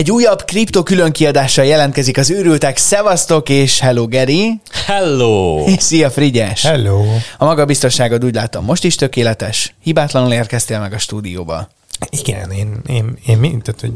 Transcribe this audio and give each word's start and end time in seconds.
Egy 0.00 0.10
újabb 0.10 0.44
kripto 0.44 0.82
különkiadással 0.82 1.64
jelentkezik 1.64 2.18
az 2.18 2.30
őrültek. 2.30 2.76
Szevasztok 2.76 3.48
és 3.48 3.80
hello 3.80 4.06
Geri. 4.06 4.60
Hello! 4.86 5.64
Szia 5.78 6.10
Frigyes. 6.10 6.62
Hello! 6.62 7.02
A 7.38 7.44
maga 7.44 7.64
biztonságod 7.64 8.24
úgy 8.24 8.34
látom 8.34 8.64
most 8.64 8.84
is 8.84 8.94
tökéletes. 8.94 9.74
Hibátlanul 9.82 10.32
érkeztél 10.32 10.80
meg 10.80 10.92
a 10.92 10.98
stúdióba. 10.98 11.68
Igen, 12.08 12.50
én, 12.50 12.80
én, 12.86 13.18
én 13.26 13.38
mind, 13.38 13.62
tehát, 13.62 13.80
hogy 13.80 13.92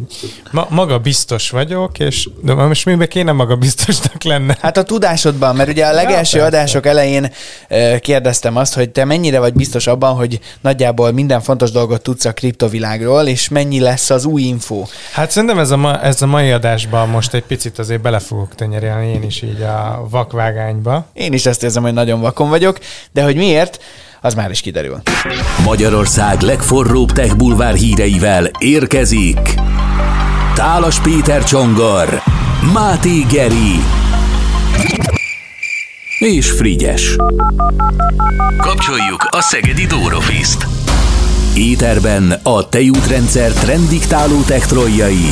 ma, 0.50 0.66
maga 0.70 0.98
biztos 0.98 1.50
vagyok, 1.50 1.98
és 1.98 2.28
de 2.42 2.54
most 2.54 2.84
miben 2.84 3.08
kéne 3.08 3.32
maga 3.32 3.56
biztosnak 3.56 4.22
lenne? 4.22 4.56
Hát 4.60 4.76
a 4.76 4.82
tudásodban, 4.82 5.56
mert 5.56 5.68
ugye 5.68 5.86
a 5.86 5.92
legelső 5.92 6.38
ja, 6.38 6.44
adások 6.44 6.86
elején 6.86 7.32
kérdeztem 8.00 8.56
azt, 8.56 8.74
hogy 8.74 8.90
te 8.90 9.04
mennyire 9.04 9.38
vagy 9.38 9.52
biztos 9.52 9.86
abban, 9.86 10.14
hogy 10.14 10.40
nagyjából 10.60 11.12
minden 11.12 11.40
fontos 11.40 11.70
dolgot 11.70 12.02
tudsz 12.02 12.24
a 12.24 12.32
kriptovilágról, 12.32 13.26
és 13.26 13.48
mennyi 13.48 13.80
lesz 13.80 14.10
az 14.10 14.24
új 14.24 14.42
info? 14.42 14.84
Hát 15.12 15.30
szerintem 15.30 15.58
ez 15.58 15.70
a, 15.70 15.76
ma, 15.76 16.00
ez 16.00 16.22
a 16.22 16.26
mai 16.26 16.50
adásban 16.50 17.08
most 17.08 17.34
egy 17.34 17.44
picit 17.44 17.78
azért 17.78 18.00
bele 18.00 18.18
fogok 18.18 18.54
tenyerélni 18.54 19.12
én 19.12 19.22
is 19.22 19.42
így 19.42 19.62
a 19.62 20.06
vakvágányba. 20.10 21.06
Én 21.12 21.32
is 21.32 21.46
ezt 21.46 21.62
érzem, 21.62 21.82
hogy 21.82 21.92
nagyon 21.92 22.20
vakon 22.20 22.48
vagyok, 22.48 22.78
de 23.12 23.22
hogy 23.22 23.36
miért? 23.36 23.80
Az 24.24 24.34
már 24.34 24.50
is 24.50 24.60
kiderül. 24.60 25.00
Magyarország 25.64 26.40
legforróbb 26.40 27.12
tech 27.12 27.36
bulvár 27.36 27.74
híreivel 27.74 28.50
érkezik 28.58 29.54
Tálas 30.54 31.00
Péter 31.00 31.44
Csongor, 31.44 32.22
Máté 32.72 33.20
Geri 33.30 33.80
és 36.18 36.50
Frigyes. 36.50 37.16
Kapcsoljuk 38.56 39.26
a 39.30 39.40
Szegedi 39.40 39.86
Dórofiszt. 39.86 40.66
Éterben 41.54 42.40
a 42.42 42.68
tejútrendszer 42.68 43.52
trendiktáló 43.52 44.40
tektroljai. 44.42 45.30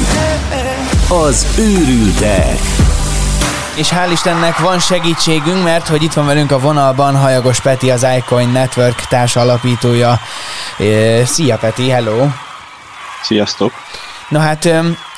Az 1.08 1.46
őrültek. 1.58 2.58
És 3.74 3.88
hál' 3.88 4.10
Istennek 4.10 4.58
van 4.58 4.78
segítségünk, 4.78 5.64
mert 5.64 5.88
hogy 5.88 6.02
itt 6.02 6.12
van 6.12 6.26
velünk 6.26 6.50
a 6.50 6.58
vonalban 6.58 7.16
Hajagos 7.16 7.60
Peti, 7.60 7.90
az 7.90 8.06
iCoin 8.16 8.48
Network 8.48 9.00
társ 9.00 9.36
alapítója. 9.36 10.20
Szia 11.24 11.56
Peti, 11.56 11.88
hello! 11.88 12.26
Sziasztok! 13.22 13.72
Na 14.28 14.38
hát 14.38 14.68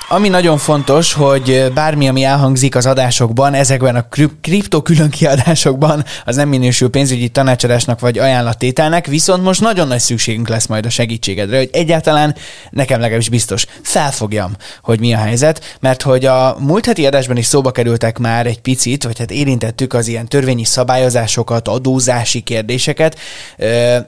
ami 0.09 0.29
nagyon 0.29 0.59
fontos, 0.59 1.13
hogy 1.13 1.73
bármi, 1.75 2.09
ami 2.09 2.25
elhangzik 2.25 2.77
az 2.77 2.87
adásokban, 2.87 3.55
ezekben 3.55 3.97
a 3.97 4.07
kripto 4.41 4.83
külön 4.83 5.11
kiadásokban, 5.11 6.05
az 6.25 6.37
nem 6.37 6.49
minősül 6.49 6.91
pénzügyi 6.91 7.29
tanácsadásnak 7.29 8.01
vagy 8.01 8.19
ajánlattételnek, 8.19 9.07
viszont 9.07 9.43
most 9.43 9.61
nagyon 9.61 9.89
nagy 9.89 10.01
szükségünk 10.01 10.49
lesz 10.49 10.67
majd 10.67 10.87
a 10.87 10.91
segítségedre, 10.91 11.57
hogy 11.57 11.69
egyáltalán 11.73 12.35
nekem 12.71 13.01
legalábbis 13.01 13.29
biztos 13.29 13.67
felfogjam, 13.83 14.57
hogy 14.83 15.01
mi 15.01 15.15
a 15.15 15.19
helyzet, 15.19 15.77
mert 15.81 16.03
hogy 16.03 16.25
a 16.25 16.57
múlt 16.59 16.87
heti 16.87 17.07
adásban 17.07 17.37
is 17.37 17.47
szóba 17.47 17.71
kerültek 17.71 18.19
már 18.19 18.47
egy 18.47 18.61
picit, 18.61 19.05
vagy 19.05 19.19
hát 19.19 19.31
érintettük 19.31 19.93
az 19.93 20.09
ilyen 20.09 20.29
törvényi 20.29 20.65
szabályozásokat, 20.65 21.69
adózási 21.69 22.41
kérdéseket, 22.41 23.19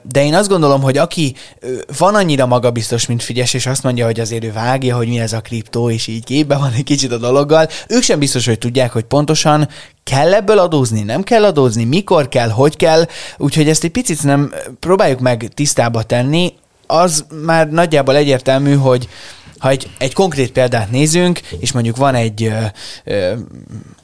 de 0.01 0.23
én 0.23 0.33
azt 0.33 0.49
gondolom, 0.49 0.81
hogy 0.81 0.97
aki 0.97 1.35
van 1.97 2.15
annyira 2.15 2.45
magabiztos, 2.45 3.05
mint 3.05 3.23
Figyes, 3.23 3.53
és 3.53 3.65
azt 3.65 3.83
mondja, 3.83 4.05
hogy 4.05 4.19
azért 4.19 4.43
ő 4.43 4.51
vágja, 4.51 4.95
hogy 4.95 5.07
mi 5.07 5.19
ez 5.19 5.33
a 5.33 5.41
kriptó, 5.41 5.86
és 5.89 6.07
így 6.07 6.23
képbe 6.23 6.57
van 6.57 6.71
egy 6.71 6.83
kicsit 6.83 7.11
a 7.11 7.17
dologgal. 7.17 7.67
Ők 7.87 8.01
sem 8.01 8.19
biztos, 8.19 8.45
hogy 8.45 8.57
tudják, 8.57 8.91
hogy 8.91 9.03
pontosan 9.03 9.67
kell 10.03 10.33
ebből 10.33 10.59
adózni, 10.59 11.01
nem 11.01 11.23
kell 11.23 11.43
adózni, 11.43 11.83
mikor 11.83 12.29
kell, 12.29 12.49
hogy 12.49 12.75
kell, 12.75 13.05
úgyhogy 13.37 13.69
ezt 13.69 13.83
egy 13.83 13.91
picit 13.91 14.23
nem 14.23 14.53
próbáljuk 14.79 15.19
meg 15.19 15.51
tisztába 15.53 16.03
tenni. 16.03 16.53
Az 16.87 17.25
már 17.45 17.69
nagyjából 17.69 18.15
egyértelmű, 18.15 18.75
hogy 18.75 19.07
ha 19.57 19.69
egy, 19.69 19.89
egy 19.97 20.13
konkrét 20.13 20.51
példát 20.51 20.91
nézünk, 20.91 21.39
és 21.59 21.71
mondjuk 21.71 21.97
van 21.97 22.15
egy 22.15 22.43
ö, 22.43 22.65
ö, 23.03 23.33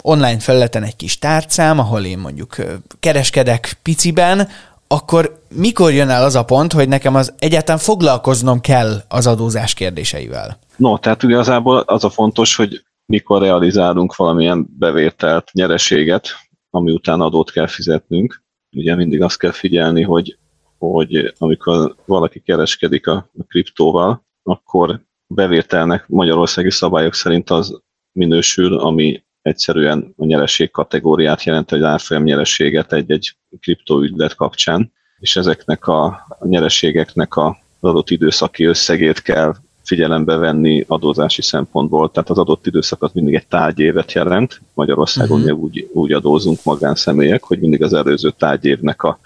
online 0.01 0.39
felületen 0.39 0.83
egy 0.83 0.95
kis 0.95 1.19
tárcám, 1.19 1.79
ahol 1.79 2.05
én 2.05 2.17
mondjuk 2.17 2.57
ö, 2.57 2.73
kereskedek 2.99 3.77
piciben, 3.81 4.49
akkor 4.93 5.41
mikor 5.55 5.91
jön 5.91 6.09
el 6.09 6.23
az 6.23 6.35
a 6.35 6.43
pont, 6.43 6.73
hogy 6.73 6.87
nekem 6.87 7.15
az 7.15 7.33
egyáltalán 7.39 7.79
foglalkoznom 7.79 8.59
kell 8.59 8.97
az 9.07 9.27
adózás 9.27 9.73
kérdéseivel? 9.73 10.59
No, 10.75 10.97
tehát 10.97 11.23
igazából 11.23 11.79
az 11.79 12.03
a 12.03 12.09
fontos, 12.09 12.55
hogy 12.55 12.83
mikor 13.05 13.41
realizálunk 13.41 14.15
valamilyen 14.15 14.67
bevételt, 14.79 15.51
nyereséget, 15.53 16.27
ami 16.69 16.91
után 16.91 17.21
adót 17.21 17.51
kell 17.51 17.67
fizetnünk. 17.67 18.43
Ugye 18.75 18.95
mindig 18.95 19.21
azt 19.21 19.37
kell 19.37 19.51
figyelni, 19.51 20.01
hogy, 20.01 20.37
hogy 20.77 21.33
amikor 21.37 21.95
valaki 22.05 22.39
kereskedik 22.39 23.07
a, 23.07 23.29
a 23.39 23.43
kriptóval, 23.47 24.25
akkor 24.43 25.01
bevételnek 25.27 26.07
magyarországi 26.07 26.71
szabályok 26.71 27.13
szerint 27.13 27.49
az 27.49 27.81
minősül, 28.11 28.77
ami 28.77 29.23
egyszerűen 29.43 30.13
a 30.17 30.25
nyereség 30.25 30.71
kategóriát 30.71 31.43
jelent, 31.43 31.71
egy 31.71 31.81
árfolyam 31.81 32.23
nyereséget 32.23 32.93
egy-egy 32.93 33.35
kriptóügylet 33.59 34.35
kapcsán, 34.35 34.91
és 35.19 35.35
ezeknek 35.35 35.87
a, 35.87 36.05
a 36.39 36.47
nyereségeknek 36.47 37.35
a 37.35 37.57
adott 37.79 38.09
időszaki 38.09 38.63
összegét 38.63 39.21
kell 39.21 39.53
figyelembe 39.83 40.35
venni 40.35 40.85
adózási 40.87 41.41
szempontból. 41.41 42.11
Tehát 42.11 42.29
az 42.29 42.37
adott 42.37 42.67
időszak 42.67 43.03
az 43.03 43.11
mindig 43.13 43.33
egy 43.33 43.47
tárgyévet 43.47 44.11
jelent. 44.11 44.61
Magyarországon 44.73 45.41
uh-huh. 45.41 45.59
úgy, 45.59 45.89
úgy 45.93 46.11
adózunk 46.11 46.63
magánszemélyek, 46.63 47.43
hogy 47.43 47.59
mindig 47.59 47.83
az 47.83 47.93
előző 47.93 48.31
tárgyévnek 48.37 49.03
a, 49.03 49.19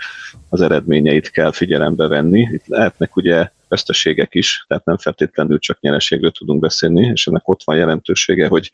az 0.50 0.62
eredményeit 0.62 1.30
kell 1.30 1.52
figyelembe 1.52 2.08
venni. 2.08 2.48
Itt 2.52 2.68
lehetnek 2.68 3.16
ugye 3.16 3.50
veszteségek 3.68 4.36
is, 4.36 4.66
tehát 4.68 4.86
nem 4.86 4.98
feltétlenül 4.98 5.60
csak 5.60 5.80
nyereségről 5.80 6.32
tudunk 6.32 6.60
beszélni, 6.60 7.10
és 7.14 7.28
ennek 7.28 7.48
ott 7.48 7.64
van 7.64 7.78
jelentősége, 7.78 8.48
hogy 8.48 8.72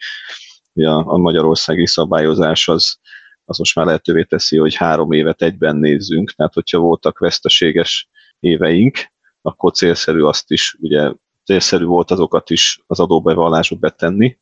a, 0.73 1.13
a 1.13 1.17
magyarországi 1.17 1.87
szabályozás 1.87 2.67
az, 2.67 2.97
az 3.45 3.57
most 3.57 3.75
már 3.75 3.85
lehetővé 3.85 4.23
teszi, 4.23 4.57
hogy 4.57 4.75
három 4.75 5.11
évet 5.11 5.41
egyben 5.41 5.75
nézzünk, 5.75 6.31
tehát 6.31 6.53
hogyha 6.53 6.77
voltak 6.77 7.19
veszteséges 7.19 8.09
éveink, 8.39 8.97
akkor 9.41 9.71
célszerű 9.71 10.21
azt 10.21 10.51
is 10.51 10.77
ugye 10.79 11.11
célszerű 11.45 11.85
volt 11.85 12.11
azokat 12.11 12.49
is 12.49 12.83
az 12.87 12.99
adóbevallásba 12.99 13.75
betenni, 13.75 14.37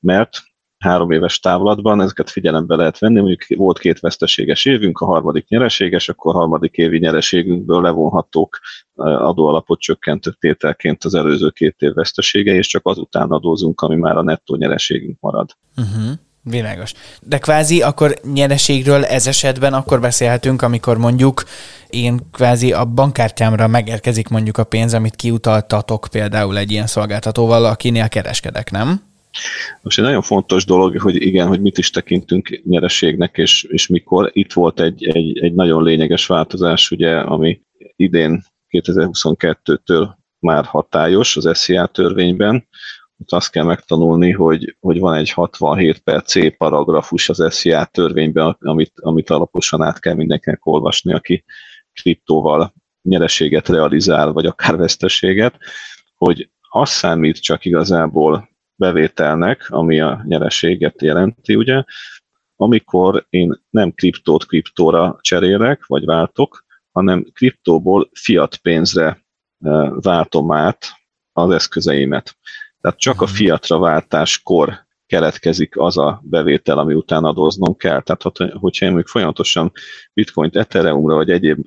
mert 0.00 0.40
három 0.84 1.10
éves 1.10 1.38
távlatban 1.38 2.00
ezeket 2.00 2.30
figyelembe 2.30 2.76
lehet 2.76 2.98
venni, 2.98 3.20
mondjuk 3.20 3.58
volt 3.58 3.78
két 3.78 4.00
veszteséges 4.00 4.64
évünk, 4.64 4.98
a 4.98 5.04
harmadik 5.04 5.48
nyereséges, 5.48 6.08
akkor 6.08 6.34
a 6.34 6.38
harmadik 6.38 6.76
évi 6.76 6.98
nyereségünkből 6.98 7.82
levonhatók 7.82 8.58
adóalapot 8.94 9.80
csökkentő 9.80 10.34
tételként 10.38 11.04
az 11.04 11.14
előző 11.14 11.50
két 11.50 11.76
év 11.78 11.94
vesztesége, 11.94 12.54
és 12.54 12.66
csak 12.66 12.86
azután 12.86 13.30
adózunk, 13.30 13.80
ami 13.80 13.96
már 13.96 14.16
a 14.16 14.22
nettó 14.22 14.56
nyereségünk 14.56 15.20
marad. 15.20 15.50
Uh-huh. 15.76 16.12
Világos. 16.42 16.92
De 17.22 17.38
kvázi 17.38 17.82
akkor 17.82 18.14
nyereségről 18.32 19.04
ez 19.04 19.26
esetben 19.26 19.72
akkor 19.74 20.00
beszélhetünk, 20.00 20.62
amikor 20.62 20.98
mondjuk 20.98 21.44
én 21.90 22.20
kvázi 22.32 22.72
a 22.72 22.84
bankkártyámra 22.84 23.66
megérkezik 23.66 24.28
mondjuk 24.28 24.58
a 24.58 24.64
pénz, 24.64 24.94
amit 24.94 25.16
kiutaltatok 25.16 26.06
például 26.10 26.58
egy 26.58 26.70
ilyen 26.70 26.86
szolgáltatóval, 26.86 27.64
akinél 27.64 28.08
kereskedek, 28.08 28.70
nem? 28.70 29.09
Most 29.82 29.98
egy 29.98 30.04
nagyon 30.04 30.22
fontos 30.22 30.64
dolog, 30.64 31.00
hogy 31.00 31.22
igen, 31.22 31.46
hogy 31.46 31.60
mit 31.60 31.78
is 31.78 31.90
tekintünk 31.90 32.60
nyereségnek, 32.64 33.36
és, 33.36 33.62
és 33.62 33.86
mikor. 33.86 34.30
Itt 34.32 34.52
volt 34.52 34.80
egy, 34.80 35.04
egy, 35.04 35.38
egy 35.38 35.54
nagyon 35.54 35.82
lényeges 35.82 36.26
változás, 36.26 36.90
ugye, 36.90 37.18
ami 37.18 37.60
idén 37.96 38.44
2022-től 38.70 40.08
már 40.38 40.64
hatályos 40.64 41.36
az 41.36 41.58
SZIA 41.58 41.86
törvényben, 41.86 42.68
ott 43.20 43.32
azt 43.32 43.50
kell 43.50 43.64
megtanulni, 43.64 44.30
hogy, 44.30 44.76
hogy 44.80 44.98
van 44.98 45.14
egy 45.14 45.30
67 45.30 45.98
per 45.98 46.22
C 46.22 46.56
paragrafus 46.56 47.28
az 47.28 47.46
SZIA 47.50 47.84
törvényben, 47.84 48.56
amit, 48.60 48.92
amit 49.00 49.30
alaposan 49.30 49.82
át 49.82 50.00
kell 50.00 50.14
mindenkinek 50.14 50.66
olvasni, 50.66 51.12
aki 51.12 51.44
kriptóval 51.92 52.74
nyereséget 53.02 53.68
realizál, 53.68 54.32
vagy 54.32 54.46
akár 54.46 54.76
veszteséget, 54.76 55.58
hogy 56.14 56.50
az 56.68 56.90
számít 56.90 57.42
csak 57.42 57.64
igazából 57.64 58.49
bevételnek, 58.80 59.66
ami 59.68 60.00
a 60.00 60.22
nyereséget 60.24 61.02
jelenti, 61.02 61.54
ugye, 61.54 61.84
amikor 62.56 63.26
én 63.28 63.60
nem 63.70 63.92
kriptót 63.92 64.46
kriptóra 64.46 65.18
cserélek, 65.20 65.86
vagy 65.86 66.04
váltok, 66.04 66.64
hanem 66.92 67.26
kriptóból 67.32 68.10
fiat 68.12 68.56
pénzre 68.56 69.24
eh, 69.64 69.90
váltom 70.00 70.52
át 70.52 70.86
az 71.32 71.50
eszközeimet. 71.50 72.36
Tehát 72.80 72.98
csak 72.98 73.20
a 73.20 73.24
mhm. 73.24 73.34
fiatra 73.34 73.78
váltáskor 73.78 74.88
keletkezik 75.06 75.78
az 75.78 75.98
a 75.98 76.20
bevétel, 76.24 76.78
ami 76.78 76.94
után 76.94 77.24
adóznom 77.24 77.76
kell. 77.76 78.00
Tehát 78.02 78.52
hogyha 78.52 78.86
én 78.86 78.92
még 78.92 79.06
folyamatosan 79.06 79.72
bitcoint 80.12 80.56
Ethereumra 80.56 81.14
vagy 81.14 81.30
egyéb 81.30 81.66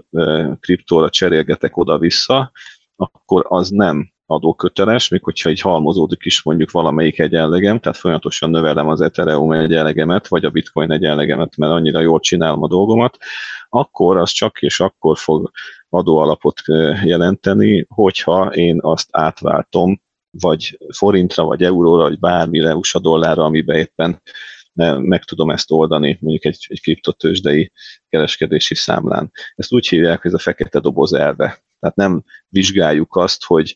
kriptóra 0.60 1.10
cserélgetek 1.10 1.78
oda-vissza, 1.78 2.52
akkor 2.96 3.46
az 3.48 3.70
nem 3.70 4.13
adóköteles, 4.26 5.08
még 5.08 5.24
hogyha 5.24 5.50
így 5.50 5.62
halmozódik 5.62 6.26
is 6.26 6.44
mondjuk 6.44 6.72
valamelyik 6.72 7.20
egyenlegem, 7.20 7.80
tehát 7.80 7.98
folyamatosan 7.98 8.50
növelem 8.50 8.88
az 8.88 9.02
Ethereum 9.02 9.52
egyenlegemet, 9.52 10.28
vagy 10.28 10.46
a 10.46 10.50
Bitcoin 10.50 10.92
egyenlegemet, 10.92 11.58
mert 11.58 11.72
annyira 11.72 12.00
jól 12.00 12.20
csinálom 12.20 12.64
a 12.64 12.68
dolgomat, 12.68 13.18
akkor 13.70 14.18
az 14.18 14.32
csak 14.32 14.62
és 14.62 14.80
akkor 14.80 15.18
fog 15.18 15.52
adóalapot 15.90 16.62
jelenteni, 17.04 17.86
hogyha 17.90 18.46
én 18.46 18.78
azt 18.82 19.08
átváltom 19.12 20.02
vagy 20.40 20.78
forintra, 20.96 21.44
vagy 21.44 21.64
euróra, 21.64 22.02
vagy 22.02 22.20
bármire, 22.20 22.76
USA 22.76 23.00
dollárra, 23.00 23.44
amiben 23.44 23.78
éppen 23.78 24.22
meg 25.00 25.24
tudom 25.24 25.50
ezt 25.50 25.72
oldani 25.72 26.18
mondjuk 26.22 26.46
egy, 26.46 26.66
egy 26.70 26.82
kriptotősdei 26.82 27.72
kereskedési 28.10 28.76
számlán. 28.76 29.32
Ezt 29.56 29.74
úgy 29.74 29.88
hívják, 29.88 30.22
hogy 30.22 30.32
ez 30.32 30.40
a 30.40 30.44
fekete 30.44 30.80
doboz 30.80 31.14
elve. 31.14 31.64
Tehát 31.80 31.96
nem 31.96 32.24
vizsgáljuk 32.48 33.16
azt, 33.16 33.44
hogy, 33.44 33.76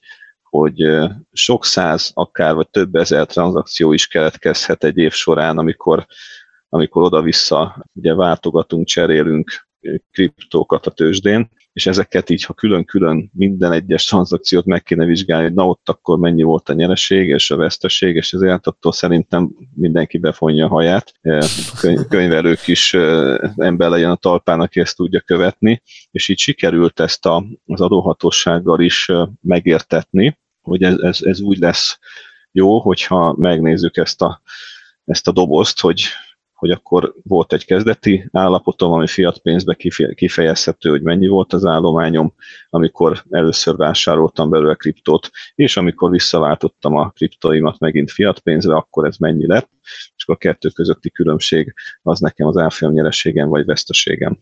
hogy 0.59 0.87
sok 1.31 1.65
száz, 1.65 2.11
akár 2.13 2.55
vagy 2.55 2.69
több 2.69 2.95
ezer 2.95 3.25
tranzakció 3.25 3.93
is 3.93 4.07
keletkezhet 4.07 4.83
egy 4.83 4.97
év 4.97 5.11
során, 5.11 5.57
amikor, 5.57 6.05
amikor 6.69 7.03
oda-vissza 7.03 7.85
ugye 7.93 8.13
váltogatunk, 8.13 8.87
cserélünk 8.87 9.67
kriptókat 10.11 10.85
a 10.85 10.91
tőzsdén, 10.91 11.49
és 11.73 11.87
ezeket 11.87 12.29
így, 12.29 12.43
ha 12.43 12.53
külön-külön 12.53 13.31
minden 13.33 13.71
egyes 13.71 14.05
tranzakciót 14.05 14.65
meg 14.65 14.83
kéne 14.83 15.05
vizsgálni, 15.05 15.43
hogy 15.43 15.53
na 15.53 15.67
ott 15.67 15.89
akkor 15.89 16.17
mennyi 16.17 16.43
volt 16.43 16.69
a 16.69 16.73
nyereség 16.73 17.27
és 17.27 17.51
a 17.51 17.55
veszteség, 17.55 18.15
és 18.15 18.33
ezért 18.33 18.67
attól 18.67 18.91
szerintem 18.91 19.51
mindenki 19.75 20.17
befonja 20.17 20.65
a 20.65 20.69
haját. 20.69 21.13
Könyvelők 22.09 22.67
is 22.67 22.93
ember 23.55 23.89
legyen 23.89 24.11
a 24.11 24.15
talpán, 24.15 24.59
aki 24.59 24.79
ezt 24.79 24.95
tudja 24.95 25.19
követni, 25.19 25.81
és 26.11 26.27
így 26.27 26.39
sikerült 26.39 26.99
ezt 26.99 27.25
a, 27.25 27.45
az 27.65 27.81
adóhatósággal 27.81 28.79
is 28.79 29.11
megértetni, 29.41 30.37
hogy 30.67 30.83
ez, 30.83 30.99
ez, 30.99 31.21
ez 31.21 31.39
úgy 31.39 31.57
lesz 31.57 31.99
jó, 32.51 32.79
hogyha 32.79 33.35
megnézzük 33.37 33.97
ezt 33.97 34.21
a, 34.21 34.41
ezt 35.05 35.27
a 35.27 35.31
dobozt, 35.31 35.79
hogy 35.79 36.03
hogy 36.57 36.71
akkor 36.71 37.13
volt 37.23 37.53
egy 37.53 37.65
kezdeti 37.65 38.29
állapotom, 38.31 38.91
ami 38.91 39.07
fiat 39.07 39.37
pénzbe 39.37 39.77
kifejezhető, 40.15 40.89
hogy 40.89 41.01
mennyi 41.01 41.27
volt 41.27 41.53
az 41.53 41.65
állományom, 41.65 42.33
amikor 42.69 43.23
először 43.29 43.75
vásároltam 43.75 44.49
belőle 44.49 44.75
kriptót, 44.75 45.29
és 45.55 45.77
amikor 45.77 46.09
visszaváltottam 46.09 46.95
a 46.95 47.09
kriptoimat 47.09 47.79
megint 47.79 48.11
fiat 48.11 48.39
pénzre, 48.39 48.75
akkor 48.75 49.05
ez 49.05 49.17
mennyi 49.17 49.47
lett, 49.47 49.69
és 50.15 50.23
akkor 50.23 50.35
a 50.35 50.37
kettő 50.37 50.69
közötti 50.69 51.11
különbség 51.11 51.73
az 52.01 52.19
nekem 52.19 52.47
az 52.47 52.57
árfolyam 52.57 52.93
nyereségem 52.93 53.49
vagy 53.49 53.65
veszteségem. 53.65 54.39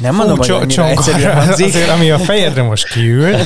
Nem 0.00 0.14
mondom, 0.14 0.36
Fú, 0.36 0.52
hogy 0.52 0.62
annyira 0.62 1.36
azért, 1.52 1.88
ami 1.88 2.10
a 2.10 2.18
fejedre 2.18 2.62
most 2.62 2.88
kiül. 2.88 3.36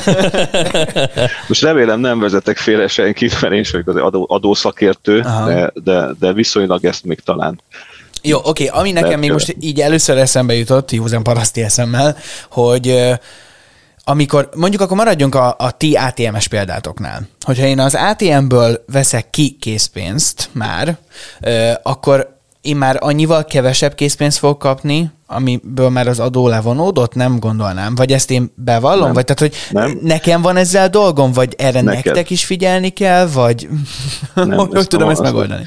most 1.47 1.61
remélem 1.61 1.99
nem 1.99 2.19
vezetek 2.19 2.57
félre 2.57 2.87
senkit, 2.87 3.41
mert 3.41 3.53
én 3.53 3.59
is 3.59 3.71
vagyok 3.71 3.87
az 3.87 3.95
adó, 3.95 4.25
adószakértő, 4.29 5.21
de, 5.45 5.71
de, 5.83 6.07
de 6.19 6.33
viszonylag 6.33 6.85
ezt 6.85 7.03
még 7.03 7.19
talán 7.19 7.61
jó, 8.21 8.37
oké, 8.43 8.67
okay, 8.67 8.79
ami 8.79 8.91
nekem 8.91 9.19
még 9.19 9.31
most 9.31 9.55
így 9.59 9.79
először 9.79 10.17
eszembe 10.17 10.53
jutott, 10.53 10.91
józan 10.91 11.23
paraszti 11.23 11.61
eszemmel, 11.61 12.17
hogy 12.49 13.17
amikor, 14.03 14.49
mondjuk 14.55 14.81
akkor 14.81 14.97
maradjunk 14.97 15.35
a, 15.35 15.55
a 15.59 15.71
ti 15.71 15.95
ATM-es 15.95 16.47
példátoknál. 16.47 17.27
Hogyha 17.41 17.65
én 17.65 17.79
az 17.79 17.95
ATM-ből 17.95 18.83
veszek 18.91 19.29
ki 19.29 19.57
készpénzt 19.59 20.49
már, 20.51 20.97
akkor 21.83 22.36
én 22.61 22.75
már 22.75 22.97
annyival 22.99 23.45
kevesebb 23.45 23.93
készpénzt 23.93 24.37
fogok 24.37 24.59
kapni, 24.59 25.11
amiből 25.27 25.89
már 25.89 26.07
az 26.07 26.19
adó 26.19 26.47
levonódott, 26.47 27.13
nem 27.13 27.39
gondolnám. 27.39 27.95
Vagy 27.95 28.11
ezt 28.11 28.31
én 28.31 28.51
bevallom? 28.55 29.03
Nem. 29.03 29.13
Vagy 29.13 29.25
tehát, 29.25 29.39
hogy 29.39 29.55
nem. 29.71 29.99
nekem 30.01 30.41
van 30.41 30.57
ezzel 30.57 30.89
dolgom, 30.89 31.31
vagy 31.31 31.53
erre 31.57 31.81
Neked. 31.81 32.05
nektek 32.05 32.29
is 32.29 32.45
figyelni 32.45 32.89
kell, 32.89 33.27
vagy 33.27 33.67
nem, 34.33 34.51
hogy 34.57 34.75
ezt 34.75 34.89
tudom 34.89 35.07
a, 35.07 35.11
ezt 35.11 35.21
megoldani? 35.21 35.63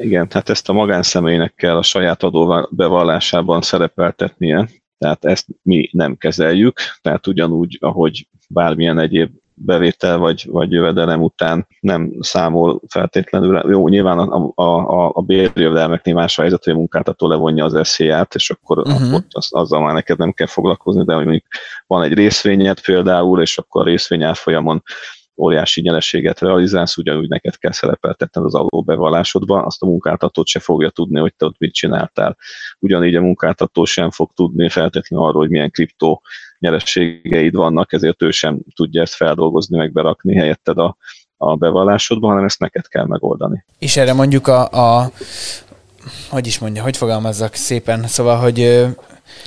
Igen, 0.00 0.28
tehát 0.28 0.48
ezt 0.48 0.68
a 0.68 0.72
magánszemélynek 0.72 1.54
kell 1.54 1.76
a 1.76 1.82
saját 1.82 2.22
adó 2.22 2.68
bevallásában 2.70 3.62
szerepeltetnie, 3.62 4.68
tehát 4.98 5.24
ezt 5.24 5.46
mi 5.62 5.88
nem 5.92 6.16
kezeljük, 6.16 6.78
tehát 7.02 7.26
ugyanúgy, 7.26 7.78
ahogy 7.80 8.28
bármilyen 8.48 8.98
egyéb 8.98 9.30
bevétel 9.54 10.18
vagy, 10.18 10.46
vagy 10.50 10.72
jövedelem 10.72 11.22
után 11.22 11.66
nem 11.80 12.12
számol 12.20 12.80
feltétlenül. 12.88 13.70
Jó, 13.70 13.88
nyilván 13.88 14.18
a, 14.18 14.52
a, 14.54 14.62
a, 14.62 15.10
a 15.14 15.20
bérjövedelmeknél 15.20 16.14
más 16.14 16.38
a 16.38 16.40
helyzet, 16.40 16.64
hogy 16.64 16.72
a 16.72 16.76
munkáltató 16.76 17.28
levonja 17.28 17.64
az 17.64 17.74
eszélyát, 17.74 18.34
és 18.34 18.50
akkor, 18.50 18.78
uh-huh. 18.78 19.08
akkor 19.08 19.24
az, 19.30 19.48
azzal 19.50 19.80
már 19.80 19.94
neked 19.94 20.18
nem 20.18 20.32
kell 20.32 20.46
foglalkozni, 20.46 21.04
de 21.04 21.14
mondjuk 21.14 21.44
van 21.86 22.02
egy 22.02 22.12
részvényed 22.12 22.80
például, 22.80 23.40
és 23.40 23.58
akkor 23.58 23.82
a 23.82 23.84
részvény 23.84 24.34
folyamon 24.34 24.82
óriási 25.36 25.80
nyereséget 25.80 26.40
realizálsz, 26.40 26.96
ugyanúgy 26.96 27.28
neked 27.28 27.56
kell 27.56 27.72
szerepeltetned 27.72 28.44
az 28.44 28.54
adóbevallásodban, 28.54 29.64
azt 29.64 29.82
a 29.82 29.86
munkáltatót 29.86 30.46
se 30.46 30.60
fogja 30.60 30.90
tudni, 30.90 31.20
hogy 31.20 31.34
te 31.34 31.46
ott 31.46 31.58
mit 31.58 31.74
csináltál. 31.74 32.36
Ugyanígy 32.78 33.14
a 33.14 33.20
munkáltató 33.20 33.84
sem 33.84 34.10
fog 34.10 34.30
tudni 34.34 34.68
feltétlenül 34.68 35.26
arról, 35.26 35.40
hogy 35.40 35.50
milyen 35.50 35.70
kriptó 35.70 36.22
nyerességeid 36.64 37.54
vannak, 37.54 37.92
ezért 37.92 38.22
ő 38.22 38.30
sem 38.30 38.58
tudja 38.74 39.02
ezt 39.02 39.14
feldolgozni, 39.14 39.76
meg 39.76 39.92
berakni 39.92 40.34
helyetted 40.36 40.78
a, 40.78 40.96
a 41.36 41.54
bevallásodban, 41.56 42.30
hanem 42.30 42.44
ezt 42.44 42.58
neked 42.58 42.88
kell 42.88 43.06
megoldani. 43.06 43.64
És 43.78 43.96
erre 43.96 44.12
mondjuk 44.12 44.46
a, 44.46 44.70
a 44.70 45.10
hogy 46.30 46.46
is 46.46 46.58
mondja, 46.58 46.82
hogy 46.82 46.96
fogalmazzak 46.96 47.54
szépen, 47.54 48.06
szóval, 48.06 48.36
hogy 48.36 48.86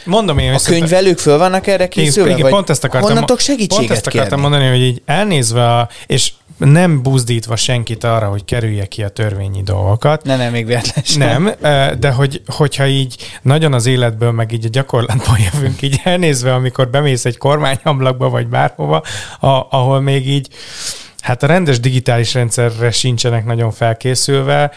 Mondom 0.05 0.37
én, 0.37 0.53
a 0.53 0.59
könyvelők 0.65 1.17
föl 1.17 1.37
vannak 1.37 1.67
erre 1.67 1.87
készülve? 1.87 2.29
Igen, 2.29 2.41
vagy 2.41 2.51
pont 2.51 2.69
ezt 2.69 2.83
akartam, 2.83 3.09
honnatok 3.11 3.39
segítséget 3.39 3.77
Pont 3.77 3.91
ezt 3.91 4.07
akartam 4.07 4.39
kérni? 4.39 4.41
mondani, 4.41 4.69
hogy 4.69 4.81
így 4.81 5.01
elnézve, 5.05 5.73
a, 5.73 5.89
és 6.07 6.31
nem 6.57 7.01
buzdítva 7.01 7.55
senkit 7.55 8.03
arra, 8.03 8.27
hogy 8.27 8.45
kerülje 8.45 8.85
ki 8.85 9.03
a 9.03 9.09
törvényi 9.09 9.63
dolgokat. 9.63 10.23
Ne, 10.23 10.35
nem, 10.35 10.51
még 10.51 10.65
véletlen 10.65 11.03
Nem, 11.17 11.51
de 11.99 12.11
hogy, 12.11 12.41
hogyha 12.45 12.87
így 12.87 13.15
nagyon 13.41 13.73
az 13.73 13.85
életből, 13.85 14.31
meg 14.31 14.51
így 14.51 14.65
a 14.65 14.69
gyakorlatból 14.69 15.37
jövünk, 15.51 15.81
így 15.81 16.01
elnézve, 16.03 16.53
amikor 16.53 16.89
bemész 16.89 17.25
egy 17.25 17.37
kormányablakba, 17.37 18.29
vagy 18.29 18.47
bárhova, 18.47 19.03
a, 19.39 19.47
ahol 19.69 20.01
még 20.01 20.29
így 20.29 20.47
hát 21.21 21.43
a 21.43 21.47
rendes 21.47 21.79
digitális 21.79 22.33
rendszerre 22.33 22.91
sincsenek 22.91 23.45
nagyon 23.45 23.71
felkészülve, 23.71 24.71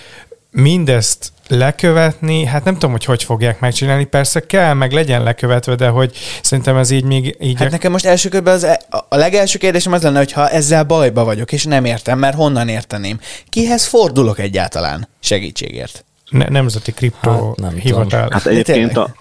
mindezt 0.50 1.32
lekövetni, 1.48 2.44
hát 2.44 2.64
nem 2.64 2.74
tudom, 2.74 2.90
hogy 2.90 3.04
hogy 3.04 3.24
fogják 3.24 3.60
megcsinálni, 3.60 4.04
persze 4.04 4.40
kell, 4.40 4.74
meg 4.74 4.92
legyen 4.92 5.22
lekövetve, 5.22 5.74
de 5.74 5.88
hogy 5.88 6.16
szerintem 6.42 6.76
ez 6.76 6.90
így 6.90 7.04
még... 7.04 7.36
Így 7.40 7.58
hát 7.58 7.70
nekem 7.70 7.92
most 7.92 8.04
első 8.04 8.28
körben 8.28 8.54
az, 8.54 8.64
e- 8.64 8.80
a 9.08 9.16
legelső 9.16 9.58
kérdésem 9.58 9.92
az 9.92 10.02
lenne, 10.02 10.18
hogy 10.18 10.32
ha 10.32 10.48
ezzel 10.48 10.84
bajba 10.84 11.24
vagyok, 11.24 11.52
és 11.52 11.64
nem 11.64 11.84
értem, 11.84 12.18
mert 12.18 12.36
honnan 12.36 12.68
érteném? 12.68 13.20
Kihez 13.48 13.86
fordulok 13.86 14.38
egyáltalán 14.38 15.08
segítségért? 15.20 16.04
Ne, 16.30 16.48
nemzeti 16.48 16.92
kriptó 16.92 17.56
hát, 17.62 17.72
hivatal. 17.72 18.28
Hát 18.30 18.46
egyébként 18.46 18.96
a, 18.96 19.14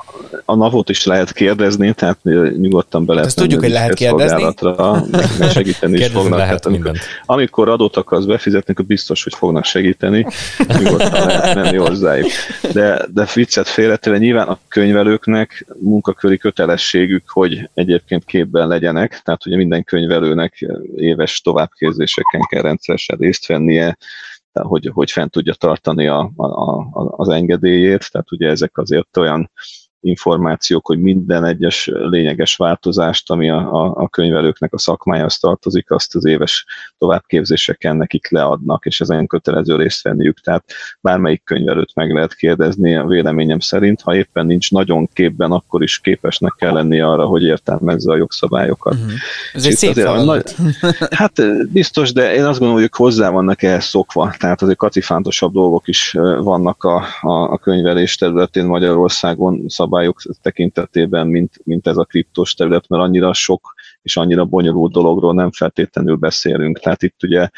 a 0.45 0.55
NAV-ot 0.55 0.89
is 0.89 1.05
lehet 1.05 1.31
kérdezni, 1.31 1.93
tehát 1.93 2.19
nyugodtan 2.57 3.05
be 3.05 3.13
lehet 3.13 3.27
Ezt 3.27 3.37
tudjuk, 3.37 3.59
hogy 3.59 3.69
lehet 3.69 3.93
kérdezni. 3.93 4.53
segíteni 5.49 5.97
is 5.97 6.07
fognak. 6.07 6.37
Lehet 6.37 6.65
amikor, 6.65 6.97
amikor 7.25 7.69
adót 7.69 7.95
akarsz 7.95 8.25
befizetni, 8.25 8.73
akkor 8.73 8.85
biztos, 8.85 9.23
hogy 9.23 9.33
fognak 9.33 9.63
segíteni. 9.63 10.25
Nyugodtan 10.83 11.25
lehet 11.27 11.55
menni 11.55 11.77
hozzájuk. 11.77 12.27
De, 12.73 13.05
de 13.13 13.27
viccet 13.33 13.67
félretéve 13.67 14.17
nyilván 14.17 14.47
a 14.47 14.59
könyvelőknek 14.67 15.65
munkaköri 15.79 16.37
kötelességük, 16.37 17.29
hogy 17.29 17.69
egyébként 17.73 18.25
képben 18.25 18.67
legyenek, 18.67 19.21
tehát 19.23 19.45
ugye 19.45 19.55
minden 19.55 19.83
könyvelőnek 19.83 20.65
éves 20.95 21.41
továbbképzéseken 21.41 22.41
kell 22.49 22.61
rendszeresen 22.61 23.17
részt 23.17 23.45
vennie, 23.45 23.97
hogy, 24.61 24.89
hogy 24.93 25.11
fent 25.11 25.31
tudja 25.31 25.53
tartani 25.53 26.07
a, 26.07 26.31
a, 26.35 26.45
a, 26.45 26.89
az 27.17 27.29
engedélyét, 27.29 28.11
tehát 28.11 28.31
ugye 28.31 28.47
ezek 28.47 28.77
azért 28.77 29.17
olyan 29.17 29.51
információk, 30.01 30.85
hogy 30.85 31.01
minden 31.01 31.45
egyes 31.45 31.89
lényeges 31.93 32.55
változást, 32.55 33.31
ami 33.31 33.49
a, 33.49 33.57
a, 33.57 33.93
a 33.95 34.07
könyvelőknek 34.07 34.73
a 34.73 34.77
szakmájához 34.77 35.39
tartozik, 35.39 35.91
azt 35.91 36.15
az 36.15 36.25
éves 36.25 36.65
továbbképzéseken 36.97 37.97
nekik 37.97 38.29
leadnak, 38.29 38.85
és 38.85 39.01
ezen 39.01 39.27
kötelező 39.27 39.75
részt 39.75 40.03
venniük. 40.03 40.39
Tehát 40.39 40.63
bármelyik 41.01 41.43
könyvelőt 41.43 41.95
meg 41.95 42.13
lehet 42.13 42.35
kérdezni 42.35 42.95
a 42.95 43.05
véleményem 43.05 43.59
szerint, 43.59 44.01
ha 44.01 44.15
éppen 44.15 44.45
nincs 44.45 44.71
nagyon 44.71 45.09
képben, 45.13 45.51
akkor 45.51 45.83
is 45.83 45.99
képesnek 45.99 46.53
kell 46.57 46.73
lenni 46.73 46.99
arra, 46.99 47.25
hogy 47.25 47.43
értelmezze 47.43 48.11
a 48.11 48.15
jogszabályokat. 48.15 48.93
Uh-huh. 48.93 49.11
Ez 49.53 49.65
egy 49.65 49.75
szép 49.75 49.89
azért, 49.89 50.25
nagy, 50.25 50.55
Hát 51.09 51.33
biztos, 51.71 52.13
de 52.13 52.33
én 52.33 52.43
azt 52.43 52.59
gondolom, 52.59 52.73
hogy 52.73 52.83
ők 52.83 52.95
hozzá 52.95 53.29
vannak 53.29 53.63
ehhez 53.63 53.85
szokva, 53.85 54.33
tehát 54.37 54.61
azért 54.61 54.77
kacifántosabb 54.77 55.53
dolgok 55.53 55.87
is 55.87 56.11
vannak 56.39 56.83
a, 56.83 57.03
a, 57.21 57.51
a 57.51 57.57
könyvelés 57.57 58.15
területén 58.15 58.65
Magyarországon, 58.65 59.63
szabályok 59.89 60.21
tekintetében, 60.41 61.27
mint, 61.27 61.59
mint 61.63 61.87
ez 61.87 61.97
a 61.97 62.03
kriptos 62.03 62.53
terület, 62.53 62.87
mert 62.87 63.03
annyira 63.03 63.33
sok 63.33 63.73
és 64.01 64.17
annyira 64.17 64.45
bonyolult 64.45 64.91
dologról 64.91 65.33
nem 65.33 65.51
feltétlenül 65.51 66.15
beszélünk. 66.15 66.79
Tehát 66.79 67.03
itt 67.03 67.23
ugye 67.23 67.49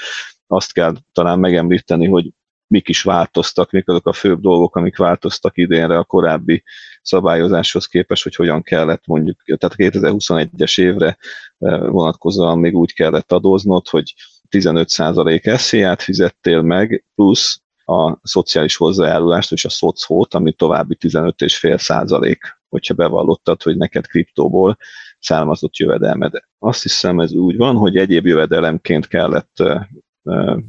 azt 0.48 0.74
kell 0.74 0.96
talán 1.12 1.40
megemlíteni, 1.40 2.08
hogy 2.08 2.30
mik 2.68 2.90
is 2.90 3.02
változtak, 3.02 3.72
mik 3.72 3.88
azok 3.90 4.08
a 4.08 4.14
főbb 4.14 4.42
dolgok, 4.42 4.76
amik 4.76 4.98
változtak 4.98 5.58
idénre 5.58 5.98
a 5.98 6.04
korábbi 6.04 6.64
szabályozáshoz 7.02 7.86
képest, 7.86 8.24
hogy 8.24 8.36
hogyan 8.36 8.62
kellett 8.62 9.06
mondjuk, 9.06 9.44
tehát 9.44 9.76
2021-es 9.78 10.82
évre 10.82 11.18
eh, 11.58 11.80
vonatkozóan 11.80 12.60
még 12.60 12.76
úgy 12.76 12.94
kellett 12.94 13.32
adóznod, 13.32 13.88
hogy 13.88 14.14
15% 14.50 15.58
SZIA-t 15.58 16.02
fizettél 16.02 16.62
meg, 16.62 17.06
plusz 17.16 17.62
a 17.92 18.20
szociális 18.24 18.76
hozzájárulást 18.76 19.52
és 19.52 19.66
a 19.66 19.70
szocót, 19.70 20.34
ami 20.34 20.54
további 20.54 20.98
15,5 21.00 21.78
százalék. 21.78 22.60
hogyha 22.70 22.94
bevallottad, 22.94 23.62
hogy 23.62 23.78
neked 23.78 24.08
kriptóból 24.08 24.78
származott 25.20 25.76
jövedelmed. 25.76 26.34
Azt 26.60 26.82
hiszem, 26.82 27.20
ez 27.20 27.34
úgy 27.34 27.58
van, 27.58 27.76
hogy 27.76 27.98
egyéb 27.98 28.26
jövedelemként 28.26 29.08
kellett 29.08 29.64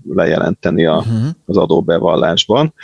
lejelenteni 0.09 0.87
a, 0.87 0.97
uh-huh. 0.97 1.29
az 1.45 1.57
adóbevallásban. 1.57 2.75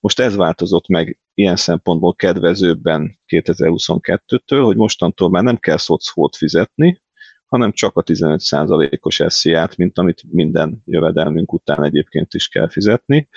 Most 0.00 0.18
ez 0.18 0.36
változott 0.36 0.88
meg 0.88 1.20
ilyen 1.34 1.56
szempontból 1.56 2.14
kedvezőbben 2.14 3.20
2022-től, 3.26 4.60
hogy 4.62 4.76
mostantól 4.76 5.30
már 5.30 5.42
nem 5.42 5.56
kell 5.56 5.76
szocót 5.76 6.36
fizetni, 6.36 7.02
hanem 7.46 7.72
csak 7.72 7.96
a 7.96 8.02
15%-os 8.02 9.22
SZIA-t, 9.26 9.76
mint 9.76 9.98
amit 9.98 10.22
minden 10.30 10.82
jövedelmünk 10.84 11.52
után 11.52 11.84
egyébként 11.84 12.34
is 12.34 12.48
kell 12.48 12.68
fizetni. 12.68 13.28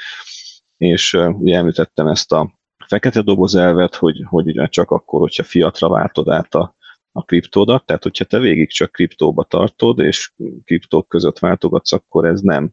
És 0.82 1.14
ugye 1.14 1.58
említettem 1.58 2.08
ezt 2.08 2.32
a 2.32 2.60
fekete 2.88 3.22
doboz 3.22 3.56
elvet, 3.56 3.96
hogy, 3.96 4.24
hogy 4.26 4.48
ugye 4.48 4.68
csak 4.68 4.92
akkor, 4.92 5.20
hogyha 5.20 5.44
fiatra 5.44 5.90
váltod 5.90 6.30
át 6.30 6.56
a, 6.56 6.76
a 7.12 7.24
kriptódat, 7.24 7.86
tehát 7.86 8.04
hogyha 8.04 8.26
te 8.26 8.40
végig 8.40 8.72
csak 8.72 8.92
kriptóba 8.92 9.44
tartod, 9.44 10.00
és 10.00 10.32
kriptók 10.64 11.08
között 11.08 11.40
váltogatsz, 11.40 11.92
akkor 11.92 12.26
ez 12.26 12.42
nem 12.42 12.72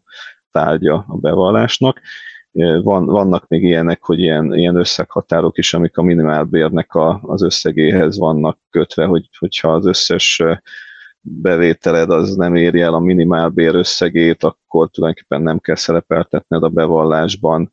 tárgya 0.51 1.05
a 1.09 1.17
bevallásnak. 1.17 2.01
Van, 2.83 3.07
vannak 3.07 3.49
még 3.49 3.63
ilyenek, 3.63 4.05
hogy 4.05 4.21
ilyen, 4.21 4.55
ilyen 4.55 4.77
összeghatárok 4.77 5.59
is, 5.59 5.75
amik 5.75 5.97
a 5.97 6.03
minimálbérnek 6.03 6.95
a, 6.95 7.21
az 7.23 7.43
összegéhez 7.43 8.19
vannak 8.19 8.59
kötve, 8.71 9.05
hogy, 9.05 9.29
hogyha 9.39 9.73
az 9.73 9.87
összes 9.87 10.43
bevételed 11.21 12.11
az 12.11 12.35
nem 12.35 12.55
éri 12.55 12.81
el 12.81 12.95
a 12.95 12.99
minimálbér 12.99 13.75
összegét, 13.75 14.45
akkor 14.45 14.91
tulajdonképpen 14.91 15.43
nem 15.43 15.59
kell 15.59 15.75
szerepeltetned 15.75 16.63
a 16.63 16.69
bevallásban. 16.69 17.73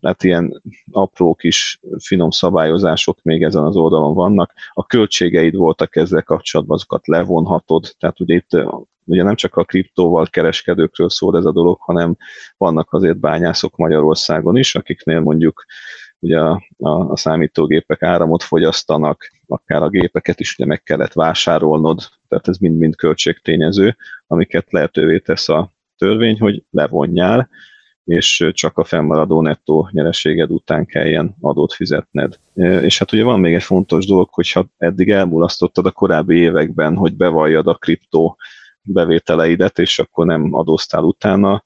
Hát 0.00 0.22
ilyen 0.22 0.62
apró 0.90 1.34
kis 1.34 1.80
finom 1.98 2.30
szabályozások 2.30 3.22
még 3.22 3.42
ezen 3.42 3.64
az 3.64 3.76
oldalon 3.76 4.14
vannak. 4.14 4.52
A 4.72 4.86
költségeid 4.86 5.54
voltak 5.54 5.96
ezzel 5.96 6.22
kapcsolatban, 6.22 6.76
azokat 6.76 7.06
levonhatod, 7.06 7.94
tehát 7.98 8.20
ugye 8.20 8.34
itt 8.34 8.50
ugye 9.04 9.22
nem 9.22 9.34
csak 9.34 9.56
a 9.56 9.64
kriptóval 9.64 10.26
kereskedőkről 10.26 11.10
szól 11.10 11.36
ez 11.36 11.44
a 11.44 11.52
dolog, 11.52 11.80
hanem 11.80 12.16
vannak 12.56 12.92
azért 12.92 13.18
bányászok 13.18 13.76
Magyarországon 13.76 14.56
is, 14.56 14.74
akiknél 14.74 15.20
mondjuk 15.20 15.64
ugye 16.18 16.40
a, 16.40 16.62
a, 16.78 16.90
a 16.90 17.16
számítógépek 17.16 18.02
áramot 18.02 18.42
fogyasztanak, 18.42 19.30
akár 19.46 19.82
a 19.82 19.88
gépeket 19.88 20.40
is 20.40 20.54
ugye 20.58 20.66
meg 20.66 20.82
kellett 20.82 21.12
vásárolnod, 21.12 22.00
tehát 22.28 22.48
ez 22.48 22.56
mind-mind 22.56 22.96
költségtényező, 22.96 23.96
amiket 24.26 24.72
lehetővé 24.72 25.18
tesz 25.18 25.48
a 25.48 25.70
törvény, 25.96 26.40
hogy 26.40 26.64
levonjál, 26.70 27.48
és 28.10 28.50
csak 28.52 28.78
a 28.78 28.84
fennmaradó 28.84 29.42
nettó 29.42 29.88
nyereséged 29.92 30.50
után 30.50 30.86
kelljen 30.86 31.36
adót 31.40 31.74
fizetned. 31.74 32.38
És 32.54 32.98
hát 32.98 33.12
ugye 33.12 33.22
van 33.22 33.40
még 33.40 33.54
egy 33.54 33.62
fontos 33.62 34.06
dolog, 34.06 34.28
hogyha 34.30 34.66
eddig 34.76 35.10
elmulasztottad 35.10 35.86
a 35.86 35.90
korábbi 35.90 36.36
években, 36.36 36.96
hogy 36.96 37.16
bevalljad 37.16 37.66
a 37.66 37.74
kriptó 37.74 38.36
bevételeidet, 38.82 39.78
és 39.78 39.98
akkor 39.98 40.26
nem 40.26 40.54
adóztál 40.54 41.02
utána, 41.02 41.62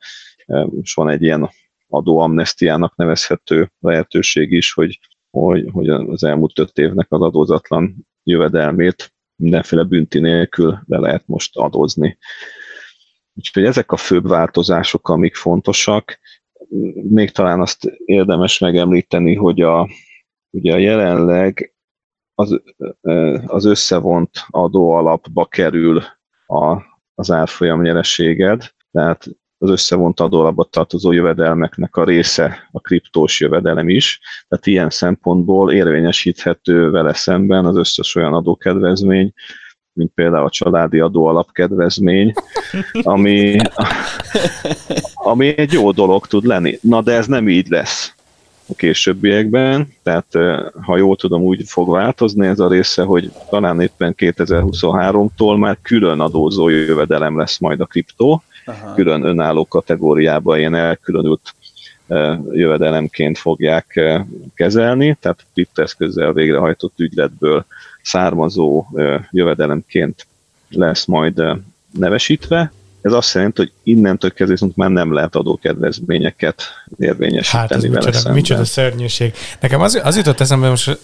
és 0.83 0.95
van 0.95 1.09
egy 1.09 1.23
ilyen 1.23 1.51
adóamnestiának 1.89 2.97
nevezhető 2.97 3.73
lehetőség 3.81 4.53
is, 4.53 4.73
hogy, 4.73 4.99
hogy, 5.31 5.69
hogy 5.73 5.89
az 5.89 6.25
elmúlt 6.25 6.59
öt 6.59 6.79
évnek 6.79 7.07
az 7.09 7.21
adózatlan 7.21 8.07
jövedelmét 8.23 9.13
mindenféle 9.37 9.83
bünti 9.83 10.19
nélkül 10.19 10.79
le 10.87 10.99
lehet 10.99 11.23
most 11.27 11.57
adózni. 11.57 12.19
Úgyhogy 13.35 13.65
ezek 13.65 13.93
a 13.93 13.97
főbb 13.97 14.29
változások, 14.29 15.09
amik 15.09 15.35
fontosak. 15.35 16.19
Még 17.03 17.31
talán 17.31 17.61
azt 17.61 17.93
érdemes 18.05 18.59
megemlíteni, 18.59 19.35
hogy 19.35 19.61
a, 19.61 19.89
ugye 20.51 20.73
a 20.73 20.79
jelenleg 20.79 21.75
az, 22.35 22.61
az 23.47 23.65
összevont 23.65 24.31
adóalapba 24.49 25.47
kerül 25.47 26.03
a, 26.47 26.83
az 27.15 27.31
árfolyam 27.31 27.83
nyereséged, 27.83 28.71
tehát 28.91 29.27
az 29.59 29.71
összevont 29.71 30.21
adóalapba 30.21 30.65
tartozó 30.65 31.13
jövedelmeknek 31.13 31.97
a 31.97 32.05
része 32.05 32.69
a 32.73 32.81
kriptós 32.81 33.41
jövedelem 33.41 33.89
is, 33.89 34.21
tehát 34.49 34.67
ilyen 34.67 34.91
szempontból 34.91 35.73
érvényesíthető 35.73 36.91
vele 36.91 37.13
szemben 37.13 37.65
az 37.65 37.77
összes 37.77 38.15
olyan 38.15 38.33
adókedvezmény, 38.33 39.33
mint 39.95 40.13
például 40.15 40.45
a 40.45 40.51
családi 40.51 41.01
adó 41.01 41.27
alapkedvezmény, 41.27 42.33
ami, 43.03 43.57
ami 45.15 45.59
egy 45.59 45.73
jó 45.73 45.91
dolog 45.91 46.27
tud 46.27 46.45
lenni. 46.45 46.79
Na 46.83 47.03
de 47.03 47.13
ez 47.13 47.27
nem 47.27 47.49
így 47.49 47.69
lesz 47.69 48.15
a 48.69 48.75
későbbiekben, 48.75 49.93
tehát 50.03 50.27
ha 50.83 50.97
jól 50.97 51.17
tudom, 51.17 51.43
úgy 51.43 51.63
fog 51.67 51.91
változni 51.91 52.47
ez 52.47 52.59
a 52.59 52.69
része, 52.69 53.03
hogy 53.03 53.33
talán 53.51 53.81
éppen 53.81 54.15
2023-tól 54.17 55.59
már 55.59 55.79
külön 55.83 56.21
adózó 56.21 56.69
jövedelem 56.69 57.39
lesz 57.39 57.59
majd 57.59 57.81
a 57.81 57.87
kriptó, 57.87 58.43
Aha. 58.65 58.95
külön 58.95 59.25
önálló 59.25 59.65
kategóriába 59.65 60.59
ilyen 60.59 60.75
elkülönült 60.75 61.55
jövedelemként 62.53 63.39
fogják 63.39 64.01
kezelni, 64.55 65.17
tehát 65.21 65.47
kripteszközzel 65.53 66.33
végrehajtott 66.33 67.01
ügyletből 67.01 67.65
származó 68.05 68.87
jövedelemként 69.31 70.27
lesz 70.69 71.05
majd 71.05 71.43
nevesítve. 71.99 72.73
Ez 73.03 73.13
azt 73.13 73.35
jelenti, 73.35 73.61
hogy 73.61 73.73
innentől 73.83 74.33
kezdve 74.33 74.69
már 74.75 74.91
nem 74.91 75.13
lehet 75.13 75.35
adókedvezményeket 75.35 76.63
érvényesíteni 76.99 77.63
hát 77.63 77.73
ez 77.73 77.83
vele 77.83 77.95
micsoda, 77.95 78.13
szemben. 78.13 78.35
micsoda 78.35 78.65
szörnyűség. 78.65 79.33
Nekem 79.61 79.81
az, 79.81 80.01
az 80.05 80.17
jutott 80.17 80.41
eszembe, 80.41 80.69
most 80.69 80.99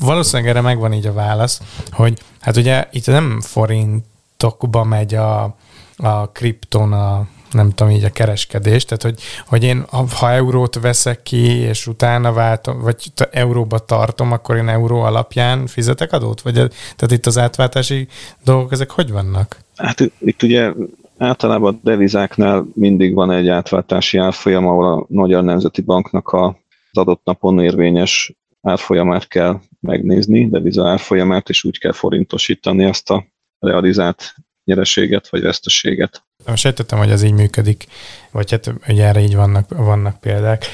valószínűleg 0.00 0.50
erre 0.50 0.60
megvan 0.60 0.92
így 0.92 1.06
a 1.06 1.12
válasz, 1.12 1.60
hogy 1.90 2.18
hát 2.40 2.56
ugye 2.56 2.88
itt 2.90 3.06
nem 3.06 3.40
forintokba 3.40 4.84
megy 4.84 5.14
a, 5.14 5.56
a 5.96 6.28
kripton 6.32 6.92
a 6.92 7.26
nem 7.52 7.70
tudom, 7.70 7.92
így 7.92 8.04
a 8.04 8.10
kereskedés, 8.10 8.84
tehát 8.84 9.02
hogy, 9.02 9.20
hogy 9.46 9.64
én 9.64 9.84
ha 10.18 10.30
eurót 10.30 10.80
veszek 10.80 11.22
ki, 11.22 11.46
és 11.46 11.86
utána 11.86 12.32
váltom, 12.32 12.80
vagy 12.80 13.12
euróba 13.30 13.78
tartom, 13.78 14.32
akkor 14.32 14.56
én 14.56 14.68
euró 14.68 15.00
alapján 15.00 15.66
fizetek 15.66 16.12
adót? 16.12 16.40
Vagy 16.40 16.54
tehát 16.54 17.10
itt 17.10 17.26
az 17.26 17.38
átváltási 17.38 18.06
dolgok, 18.44 18.72
ezek 18.72 18.90
hogy 18.90 19.10
vannak? 19.10 19.56
Hát 19.76 20.00
itt 20.18 20.42
ugye 20.42 20.72
általában 21.18 21.74
a 21.74 21.78
devizáknál 21.82 22.66
mindig 22.74 23.14
van 23.14 23.30
egy 23.30 23.48
átváltási 23.48 24.18
árfolyam, 24.18 24.66
ahol 24.66 24.92
a 24.92 25.06
Magyar 25.08 25.44
Nemzeti 25.44 25.82
Banknak 25.82 26.28
a, 26.28 26.46
az 26.90 26.98
adott 26.98 27.20
napon 27.24 27.58
érvényes 27.58 28.32
árfolyamát 28.62 29.28
kell 29.28 29.60
megnézni, 29.80 30.48
deviza 30.48 30.88
árfolyamát, 30.88 31.48
és 31.48 31.64
úgy 31.64 31.78
kell 31.78 31.92
forintosítani 31.92 32.84
ezt 32.84 33.10
a 33.10 33.26
realizált 33.58 34.34
nyereséget 34.64 35.28
vagy 35.28 35.42
veszteséget. 35.42 36.25
Most 36.46 36.62
sejtettem, 36.62 36.98
hogy 36.98 37.10
ez 37.10 37.22
így 37.22 37.32
működik, 37.32 37.86
vagy 38.30 38.50
hát 38.50 38.70
hogy 38.84 38.98
erre 38.98 39.20
így 39.20 39.36
vannak, 39.36 39.66
vannak 39.76 40.20
példák. 40.20 40.66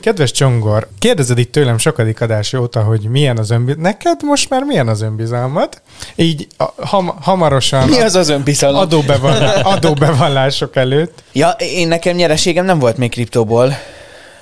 Kedves 0.00 0.30
Csongor, 0.30 0.88
kérdezed 0.98 1.38
itt 1.38 1.52
tőlem 1.52 1.78
sokadik 1.78 2.20
adás 2.20 2.52
óta, 2.52 2.82
hogy 2.82 3.00
milyen 3.00 3.38
az 3.38 3.50
önbizalmat. 3.50 3.92
Neked 3.92 4.22
most 4.22 4.50
már 4.50 4.62
milyen 4.62 4.88
az 4.88 5.02
önbizalmat? 5.02 5.82
Így 6.14 6.46
ham, 6.76 7.06
hamarosan... 7.20 7.88
Mi 7.88 8.00
az 8.00 8.14
az 8.14 8.28
önbizalom? 8.28 8.80
Adóbevallás, 8.80 9.62
adóbevallások 9.62 10.76
előtt. 10.76 11.22
Ja, 11.32 11.48
én 11.58 11.88
nekem 11.88 12.16
nyereségem 12.16 12.64
nem 12.64 12.78
volt 12.78 12.96
még 12.96 13.10
kriptóból. 13.10 13.72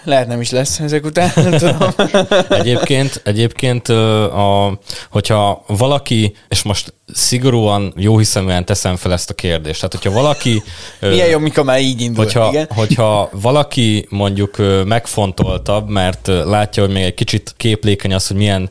Lehet 0.05 0.27
nem 0.27 0.41
is 0.41 0.51
lesz 0.51 0.79
ezek 0.79 1.05
után, 1.05 1.33
nem 1.35 1.51
tudom. 1.51 1.89
egyébként, 2.61 3.21
egyébként 3.25 3.89
a, 3.89 4.79
hogyha 5.11 5.65
valaki, 5.67 6.35
és 6.49 6.63
most 6.63 6.95
szigorúan 7.13 7.93
jó 7.97 8.19
hiszeműen 8.19 8.65
teszem 8.65 8.97
fel 8.97 9.13
ezt 9.13 9.31
a 9.31 9.35
kérdést. 9.35 9.81
Tehát, 9.81 9.95
hogyha 9.95 10.21
valaki... 10.21 10.63
Milyen 11.01 11.29
jó, 11.29 11.39
mikor 11.39 11.65
már 11.65 11.81
így 11.81 12.01
indul. 12.01 12.25
Hogyha, 12.25 12.49
igen. 12.49 12.69
hogyha 12.75 13.29
valaki 13.33 14.07
mondjuk 14.09 14.57
megfontoltabb, 14.85 15.89
mert 15.89 16.27
látja, 16.27 16.83
hogy 16.83 16.93
még 16.93 17.03
egy 17.03 17.15
kicsit 17.15 17.55
képlékeny 17.57 18.15
az, 18.15 18.27
hogy 18.27 18.37
milyen 18.37 18.71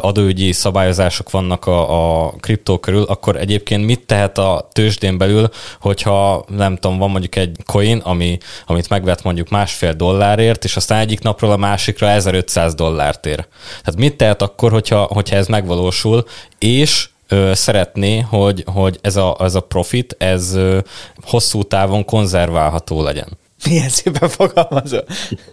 adóügyi 0.00 0.52
szabályozások 0.52 1.30
vannak 1.30 1.66
a, 1.66 2.24
a 2.24 2.30
kriptó 2.40 2.78
körül, 2.78 3.02
akkor 3.02 3.36
egyébként 3.36 3.84
mit 3.84 4.06
tehet 4.06 4.38
a 4.38 4.68
tőzsdén 4.72 5.18
belül, 5.18 5.50
hogyha 5.80 6.44
nem 6.48 6.76
tudom, 6.76 6.98
van 6.98 7.10
mondjuk 7.10 7.36
egy 7.36 7.56
coin, 7.66 7.98
ami, 7.98 8.38
amit 8.66 8.88
megvet 8.88 9.22
mondjuk 9.22 9.48
másfél 9.48 9.92
dollárért, 9.92 10.61
és 10.64 10.76
aztán 10.76 11.00
egyik 11.00 11.20
napról 11.20 11.50
a 11.50 11.56
másikra 11.56 12.08
1500 12.08 12.74
dollárt 12.74 13.26
ér. 13.26 13.46
Tehát 13.80 13.96
mit 13.96 14.16
tehet 14.16 14.42
akkor, 14.42 14.70
hogyha, 14.70 15.02
hogyha 15.02 15.36
ez 15.36 15.46
megvalósul, 15.46 16.24
és 16.58 17.08
ö, 17.28 17.50
szeretné, 17.54 18.20
hogy, 18.20 18.64
hogy 18.66 18.98
ez, 19.00 19.16
a, 19.16 19.36
ez 19.40 19.54
a 19.54 19.60
profit, 19.60 20.14
ez 20.18 20.54
ö, 20.54 20.78
hosszú 21.22 21.62
távon 21.62 22.04
konzerválható 22.04 23.02
legyen. 23.02 23.28
Milyen 23.68 23.88
szépen 23.88 24.28
fogalmazol. 24.28 25.04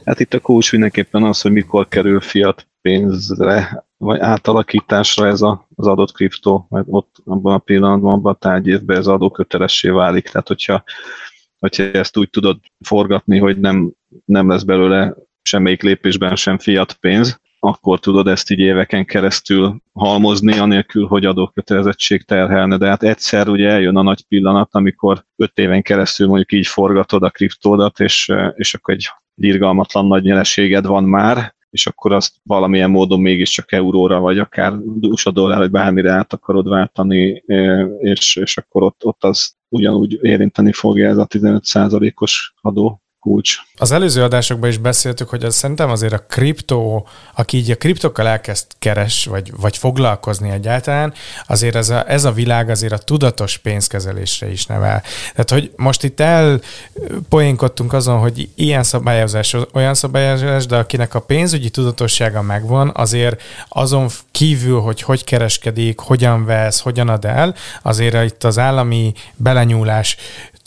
Hát 0.06 0.20
itt 0.20 0.34
a 0.34 0.40
kulcs 0.40 0.72
mindenképpen 0.72 1.24
az, 1.24 1.42
hogy 1.42 1.52
mikor 1.52 1.88
kerül 1.88 2.22
fiat 2.22 2.68
pénzre, 2.82 3.86
vagy 3.98 4.20
átalakításra 4.20 5.28
ez 5.28 5.42
a, 5.42 5.68
az 5.76 5.88
adott 5.88 6.12
kriptó, 6.12 6.68
mert 6.70 6.86
ott 6.90 7.16
abban 7.26 7.54
a 7.54 7.58
pillanatban, 7.58 8.14
abban 8.14 8.34
a 8.34 8.38
tárgyévben 8.38 8.98
ez 8.98 9.08
adókötelessé 9.08 9.90
válik. 9.90 10.30
Tehát, 10.30 10.48
hogyha, 10.48 10.84
hogyha 11.60 11.84
ezt 11.84 12.18
úgy 12.18 12.30
tudod 12.30 12.60
forgatni, 12.86 13.38
hogy 13.38 13.60
nem, 13.60 13.92
nem 14.26 14.50
lesz 14.50 14.64
belőle 14.64 15.16
semmelyik 15.42 15.82
lépésben 15.82 16.36
sem 16.36 16.58
fiat 16.58 16.94
pénz, 16.94 17.40
akkor 17.60 18.00
tudod 18.00 18.28
ezt 18.28 18.52
így 18.52 18.60
éveken 18.60 19.06
keresztül 19.06 19.82
halmozni, 19.94 20.58
anélkül, 20.58 21.06
hogy 21.06 21.26
adókötelezettség 21.26 22.24
terhelne. 22.24 22.78
De 22.78 22.88
hát 22.88 23.04
egyszer 23.04 23.48
ugye 23.48 23.70
eljön 23.70 23.96
a 23.96 24.02
nagy 24.02 24.26
pillanat, 24.28 24.70
amikor 24.72 25.26
öt 25.36 25.58
éven 25.58 25.82
keresztül 25.82 26.28
mondjuk 26.28 26.52
így 26.52 26.68
forgatod 26.68 27.24
a 27.24 27.30
kriptódat, 27.30 28.00
és, 28.00 28.32
és 28.56 28.74
akkor 28.74 28.94
egy 28.94 29.08
irgalmatlan 29.36 30.08
nagy 30.08 30.24
nyereséged 30.24 30.86
van 30.86 31.04
már, 31.04 31.56
és 31.70 31.88
akkor 31.88 32.14
azt 32.14 32.36
valamilyen 32.44 32.90
módon 32.90 33.20
mégiscsak 33.20 33.72
euróra, 33.72 34.20
vagy 34.20 34.40
akár 34.40 34.74
USA 35.02 35.32
dollár, 35.32 35.58
vagy 35.58 35.72
bármire 35.72 36.12
át 36.12 36.34
akarod 36.34 36.70
váltani, 36.70 37.44
és, 38.00 38.36
és 38.36 38.58
akkor 38.58 38.84
ott, 38.84 39.06
ott 39.06 39.24
az 39.24 39.56
ugyanúgy 39.70 40.20
érinteni 40.22 40.72
fogja 40.72 41.10
ez 41.10 41.18
a 41.18 41.28
15%-os 41.28 42.54
adó 42.62 43.02
kulcs. 43.20 43.58
Az 43.76 43.92
előző 43.92 44.24
adásokban 44.24 44.70
is 44.70 44.78
beszéltük, 44.78 45.30
hogy 45.30 45.44
az 45.44 45.56
szerintem 45.56 45.90
azért 45.90 46.14
a 46.14 46.26
kriptó, 46.30 47.08
aki 47.36 47.58
így 47.58 47.72
a 47.72 47.76
kriptokkal 47.76 48.28
elkezd 48.28 48.66
keres, 48.80 49.26
vagy, 49.26 49.52
vagy 49.58 49.78
foglalkozni 49.78 50.50
egyáltalán, 50.50 51.14
azért 51.48 51.76
ez 51.76 51.90
a, 51.90 52.10
ez 52.10 52.26
a 52.26 52.32
világ 52.32 52.70
azért 52.70 52.94
a 52.94 52.98
tudatos 52.98 53.58
pénzkezelésre 53.58 54.52
is 54.52 54.66
nevel. 54.66 55.04
Tehát, 55.32 55.50
hogy 55.50 55.72
most 55.76 56.04
itt 56.04 56.20
elpoénkodtunk 56.20 57.94
azon, 57.94 58.20
hogy 58.20 58.50
ilyen 58.56 58.84
szabályozás, 58.84 59.56
olyan 59.74 59.94
szabályozás, 59.94 60.66
de 60.66 60.78
akinek 60.78 61.16
a 61.16 61.22
pénzügyi 61.22 61.70
tudatossága 61.70 62.42
megvan, 62.42 62.92
azért 62.94 63.42
azon 63.70 64.08
kívül, 64.32 64.80
hogy 64.80 65.02
hogy 65.02 65.24
kereskedik, 65.24 66.00
hogyan 66.00 66.46
vesz, 66.46 66.80
hogyan 66.80 67.10
ad 67.10 67.26
el, 67.26 67.56
azért 67.82 68.24
itt 68.24 68.44
az 68.44 68.58
állami 68.58 69.14
belenyúlás 69.36 70.18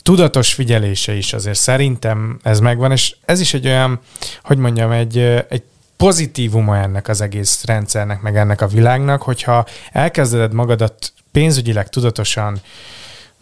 tudatos 0.03 0.53
figyelése 0.53 1.13
is 1.13 1.33
azért 1.33 1.59
szerintem 1.59 2.39
ez 2.43 2.59
megvan, 2.59 2.91
és 2.91 3.15
ez 3.25 3.39
is 3.39 3.53
egy 3.53 3.65
olyan, 3.65 3.99
hogy 4.43 4.57
mondjam, 4.57 4.91
egy, 4.91 5.17
egy 5.49 5.63
pozitívuma 5.97 6.77
ennek 6.77 7.07
az 7.07 7.21
egész 7.21 7.63
rendszernek, 7.65 8.21
meg 8.21 8.37
ennek 8.37 8.61
a 8.61 8.67
világnak, 8.67 9.21
hogyha 9.21 9.65
elkezded 9.91 10.53
magadat 10.53 11.13
pénzügyileg 11.31 11.89
tudatosan 11.89 12.61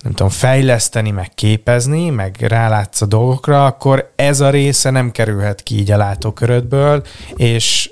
nem 0.01 0.11
tudom, 0.13 0.29
fejleszteni, 0.29 1.11
meg 1.11 1.31
képezni, 1.35 2.09
meg 2.09 2.35
rálátsz 2.39 3.01
a 3.01 3.05
dolgokra, 3.05 3.65
akkor 3.65 4.11
ez 4.15 4.39
a 4.39 4.49
része 4.49 4.89
nem 4.89 5.11
kerülhet 5.11 5.63
ki 5.63 5.79
így 5.79 5.91
a 5.91 5.97
látókörödből, 5.97 7.03
és 7.35 7.91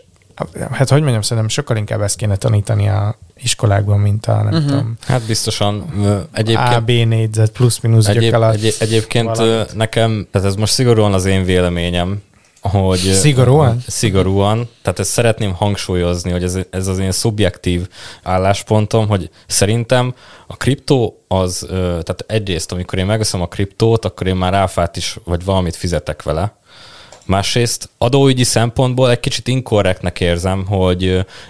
hát 0.72 0.90
hogy 0.90 1.02
mondjam, 1.02 1.22
szerintem 1.22 1.48
sokkal 1.48 1.78
inkább 1.78 2.02
ezt 2.02 2.16
kéne 2.16 2.36
tanítani 2.36 2.90
a 2.90 3.18
iskolákban, 3.38 4.00
mint 4.00 4.26
a 4.26 4.36
nem 4.36 4.46
uh-huh. 4.46 4.66
tudom. 4.66 4.98
Hát 5.08 5.22
biztosan. 5.22 5.86
Egyébként, 6.32 6.76
A, 6.76 6.82
B 6.82 6.90
négyzet, 6.90 7.52
plusz-minusz 7.52 8.08
egyéb, 8.08 8.34
egy, 8.34 8.76
Egyébként 8.80 9.38
valamit. 9.38 9.76
nekem, 9.76 10.28
tehát 10.32 10.48
ez 10.48 10.56
most 10.56 10.74
szigorúan 10.74 11.14
az 11.14 11.26
én 11.26 11.44
véleményem, 11.44 12.22
hogy... 12.62 12.98
Szigorúan? 12.98 13.84
Szigorúan. 13.88 14.70
Tehát 14.82 15.00
ezt 15.00 15.12
szeretném 15.12 15.54
hangsúlyozni, 15.54 16.32
hogy 16.32 16.44
ez, 16.44 16.58
ez 16.70 16.88
az 16.88 17.00
én 17.00 17.12
szubjektív 17.12 17.88
álláspontom, 18.24 19.08
hogy 19.08 19.30
szerintem 19.48 20.14
a 20.48 20.58
kriptó 20.58 21.24
az, 21.28 21.66
tehát 21.70 22.24
egyrészt, 22.28 22.72
amikor 22.72 23.00
én 23.00 23.06
megveszem 23.06 23.42
a 23.42 23.48
kriptót, 23.48 24.06
akkor 24.06 24.28
én 24.28 24.36
már 24.36 24.54
áfát 24.54 24.98
is, 24.98 25.18
vagy 25.24 25.44
valamit 25.44 25.76
fizetek 25.76 26.24
vele, 26.24 26.59
Másrészt 27.30 27.90
adóügyi 27.98 28.44
szempontból 28.44 29.12
egy 29.12 29.20
kicsit 29.20 29.48
inkorrektnek 29.48 30.20
érzem, 30.20 30.66
hogy 30.66 31.04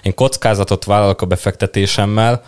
én 0.03 0.13
kockázatot 0.15 0.85
vállalok 0.85 1.21
a 1.21 1.25
befektetésemmel, 1.25 2.43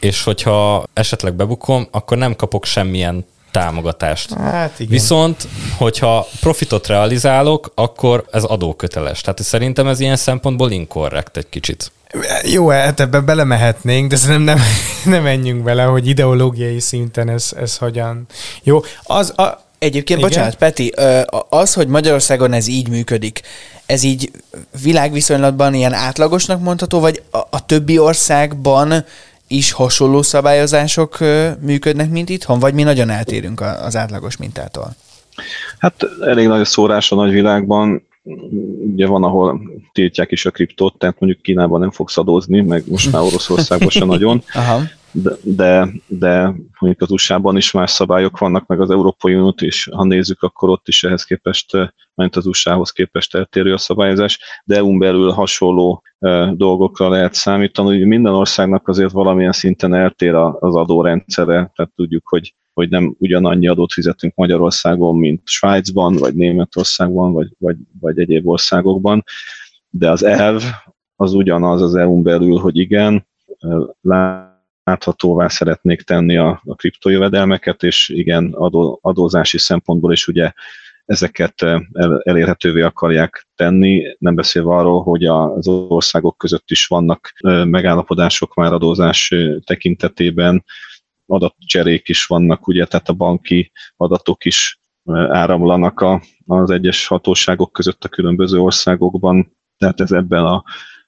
és 0.00 0.24
hogyha 0.24 0.84
esetleg 0.92 1.34
bebukom, 1.34 1.88
akkor 1.90 2.16
nem 2.16 2.36
kapok 2.36 2.64
semmilyen 2.64 3.24
támogatást. 3.50 4.32
Hát 4.32 4.80
igen. 4.80 4.92
Viszont, 4.92 5.48
hogyha 5.76 6.26
profitot 6.40 6.86
realizálok, 6.86 7.72
akkor 7.74 8.24
ez 8.30 8.44
adóköteles. 8.44 9.20
Tehát 9.20 9.42
szerintem 9.42 9.86
ez 9.86 10.00
ilyen 10.00 10.16
szempontból 10.16 10.70
inkorrekt 10.70 11.36
egy 11.36 11.48
kicsit. 11.48 11.92
Jó, 12.42 12.68
hát 12.68 13.00
ebbe 13.00 13.20
belemehetnénk, 13.20 14.10
de 14.10 14.16
szerintem 14.16 14.56
nem, 14.56 14.64
nem 15.14 15.22
menjünk 15.22 15.62
bele, 15.62 15.82
hogy 15.82 16.06
ideológiai 16.06 16.80
szinten 16.80 17.28
ez, 17.28 17.52
ez 17.60 17.76
hogyan. 17.76 18.26
Jó, 18.62 18.80
az, 19.02 19.38
a, 19.38 19.63
Egyébként, 19.78 20.18
Igen? 20.18 20.30
bocsánat, 20.30 20.56
Peti, 20.56 20.92
az, 21.48 21.74
hogy 21.74 21.88
Magyarországon 21.88 22.52
ez 22.52 22.66
így 22.66 22.88
működik, 22.88 23.40
ez 23.86 24.02
így 24.02 24.30
világviszonylatban 24.82 25.74
ilyen 25.74 25.92
átlagosnak 25.92 26.60
mondható, 26.60 27.00
vagy 27.00 27.22
a, 27.30 27.38
a 27.38 27.66
többi 27.66 27.98
országban 27.98 29.04
is 29.48 29.72
hasonló 29.72 30.22
szabályozások 30.22 31.18
működnek, 31.60 32.10
mint 32.10 32.28
itthon, 32.28 32.58
vagy 32.58 32.74
mi 32.74 32.82
nagyon 32.82 33.10
eltérünk 33.10 33.60
az 33.60 33.96
átlagos 33.96 34.36
mintától? 34.36 34.94
Hát 35.78 35.94
elég 36.20 36.46
nagy 36.46 36.60
a 36.60 36.64
szórás 36.64 37.12
a 37.12 37.14
nagyvilágban. 37.14 38.06
Ugye 38.94 39.06
van, 39.06 39.22
ahol 39.22 39.60
tiltják 39.92 40.30
is 40.30 40.46
a 40.46 40.50
kriptót, 40.50 40.98
tehát 40.98 41.16
mondjuk 41.18 41.42
Kínában 41.42 41.80
nem 41.80 41.90
fogsz 41.90 42.18
adózni, 42.18 42.60
meg 42.60 42.84
most 42.86 43.12
már 43.12 43.22
Oroszországban 43.30 43.88
se 43.88 44.04
nagyon. 44.04 44.42
Aha 44.52 44.80
de, 45.14 45.36
de, 45.42 45.88
de 46.06 46.42
mondjuk 46.78 47.02
az 47.02 47.10
USA-ban 47.10 47.56
is 47.56 47.70
más 47.70 47.90
szabályok 47.90 48.38
vannak, 48.38 48.66
meg 48.66 48.80
az 48.80 48.90
Európai 48.90 49.34
Uniót 49.34 49.60
is, 49.60 49.88
ha 49.92 50.04
nézzük, 50.04 50.42
akkor 50.42 50.68
ott 50.68 50.88
is 50.88 51.04
ehhez 51.04 51.24
képest, 51.24 51.76
mint 52.14 52.36
az 52.36 52.46
USA-hoz 52.46 52.90
képest 52.90 53.34
eltérő 53.34 53.72
a 53.72 53.78
szabályozás, 53.78 54.38
de 54.64 54.76
EU-n 54.76 54.98
belül 54.98 55.30
hasonló 55.30 56.02
dolgokra 56.52 57.08
lehet 57.08 57.34
számítani, 57.34 57.88
hogy 57.88 58.06
minden 58.06 58.32
országnak 58.32 58.88
azért 58.88 59.12
valamilyen 59.12 59.52
szinten 59.52 59.94
eltér 59.94 60.34
az 60.34 60.74
adórendszere, 60.74 61.72
tehát 61.74 61.92
tudjuk, 61.94 62.28
hogy 62.28 62.54
hogy 62.72 62.88
nem 62.88 63.14
ugyanannyi 63.18 63.68
adót 63.68 63.92
fizetünk 63.92 64.34
Magyarországon, 64.34 65.16
mint 65.16 65.40
Svájcban, 65.44 66.16
vagy 66.16 66.34
Németországban, 66.34 67.32
vagy, 67.32 67.48
vagy, 67.58 67.76
vagy 68.00 68.18
egyéb 68.18 68.48
országokban, 68.48 69.24
de 69.90 70.10
az 70.10 70.22
elv 70.22 70.62
az 71.16 71.32
ugyanaz 71.32 71.82
az 71.82 71.94
EU-n 71.94 72.22
belül, 72.22 72.58
hogy 72.58 72.76
igen, 72.76 73.26
láthatóvá 74.84 75.48
szeretnék 75.48 76.02
tenni 76.02 76.36
a, 76.36 76.62
a 76.64 76.74
kriptojövedelmeket, 76.74 77.82
és 77.82 78.08
igen, 78.08 78.52
adó, 78.52 78.98
adózási 79.02 79.58
szempontból 79.58 80.12
is 80.12 80.26
ugye 80.26 80.52
ezeket 81.04 81.62
eh, 81.62 81.80
el, 81.92 82.20
elérhetővé 82.24 82.80
akarják 82.80 83.46
tenni, 83.54 84.16
nem 84.18 84.34
beszélve 84.34 84.74
arról, 84.74 85.02
hogy 85.02 85.24
az 85.24 85.68
országok 85.68 86.38
között 86.38 86.70
is 86.70 86.86
vannak 86.86 87.32
eh, 87.36 87.64
megállapodások 87.64 88.54
már 88.54 88.72
adózás 88.72 89.30
eh, 89.30 89.54
tekintetében, 89.64 90.64
adatcserék 91.26 92.08
is 92.08 92.26
vannak, 92.26 92.66
ugye, 92.66 92.84
tehát 92.84 93.08
a 93.08 93.12
banki 93.12 93.72
adatok 93.96 94.44
is 94.44 94.78
áramlanak 95.28 96.00
a, 96.00 96.22
az 96.46 96.70
egyes 96.70 97.06
hatóságok 97.06 97.72
között 97.72 98.04
a 98.04 98.08
különböző 98.08 98.58
országokban, 98.58 99.56
tehát 99.78 100.00
ez 100.00 100.12
ebben 100.12 100.44
a 100.44 100.64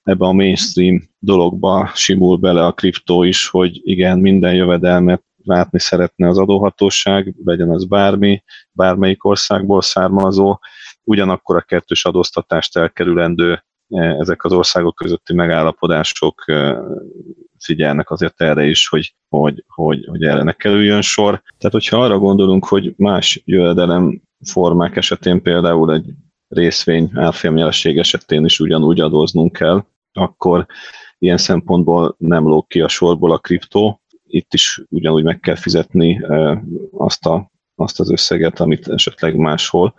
ebbe 0.06 0.26
a 0.26 0.32
mainstream 0.32 1.02
dologba 1.18 1.90
simul 1.94 2.36
bele 2.36 2.64
a 2.64 2.72
kriptó 2.72 3.22
is, 3.22 3.48
hogy 3.48 3.80
igen, 3.82 4.18
minden 4.18 4.54
jövedelmet 4.54 5.22
látni 5.44 5.80
szeretne 5.80 6.28
az 6.28 6.38
adóhatóság, 6.38 7.34
legyen 7.44 7.70
az 7.70 7.84
bármi, 7.84 8.42
bármelyik 8.72 9.24
országból 9.24 9.82
származó, 9.82 10.58
ugyanakkor 11.02 11.56
a 11.56 11.60
kettős 11.60 12.04
adóztatást 12.04 12.76
elkerülendő 12.76 13.64
e, 13.88 14.00
ezek 14.00 14.44
az 14.44 14.52
országok 14.52 14.94
közötti 14.94 15.34
megállapodások 15.34 16.42
e, 16.46 16.78
figyelnek 17.58 18.10
azért 18.10 18.40
erre 18.40 18.64
is, 18.66 18.88
hogy, 18.88 19.14
hogy, 19.28 19.64
hogy, 19.66 20.06
hogy 20.10 20.22
erre 20.22 20.42
ne 20.42 20.52
kerüljön 20.52 21.02
sor. 21.02 21.42
Tehát, 21.58 21.74
hogyha 21.74 22.02
arra 22.02 22.18
gondolunk, 22.18 22.64
hogy 22.64 22.94
más 22.96 23.42
jövedelem 23.44 24.22
formák 24.44 24.96
esetén 24.96 25.42
például 25.42 25.92
egy 25.92 26.10
részvény 26.48 27.10
árfolyamjelesség 27.14 27.98
esetén 27.98 28.44
is 28.44 28.60
ugyanúgy 28.60 29.00
adóznunk 29.00 29.52
kell, 29.52 29.84
akkor 30.16 30.66
ilyen 31.18 31.38
szempontból 31.38 32.14
nem 32.18 32.46
lóg 32.46 32.66
ki 32.66 32.81
a 32.81 32.88
sorból 32.88 33.33
a 33.33 33.38
kriptó. 33.38 34.00
Itt 34.26 34.55
is 34.55 34.83
ugyanúgy 34.88 35.24
meg 35.24 35.40
kell 35.40 35.57
fizetni 35.57 36.20
azt, 36.92 37.26
a, 37.26 37.50
azt 37.74 38.00
az 38.00 38.11
összeget, 38.11 38.61
amit 38.61 38.88
esetleg 38.88 39.37
máshol, 39.37 39.94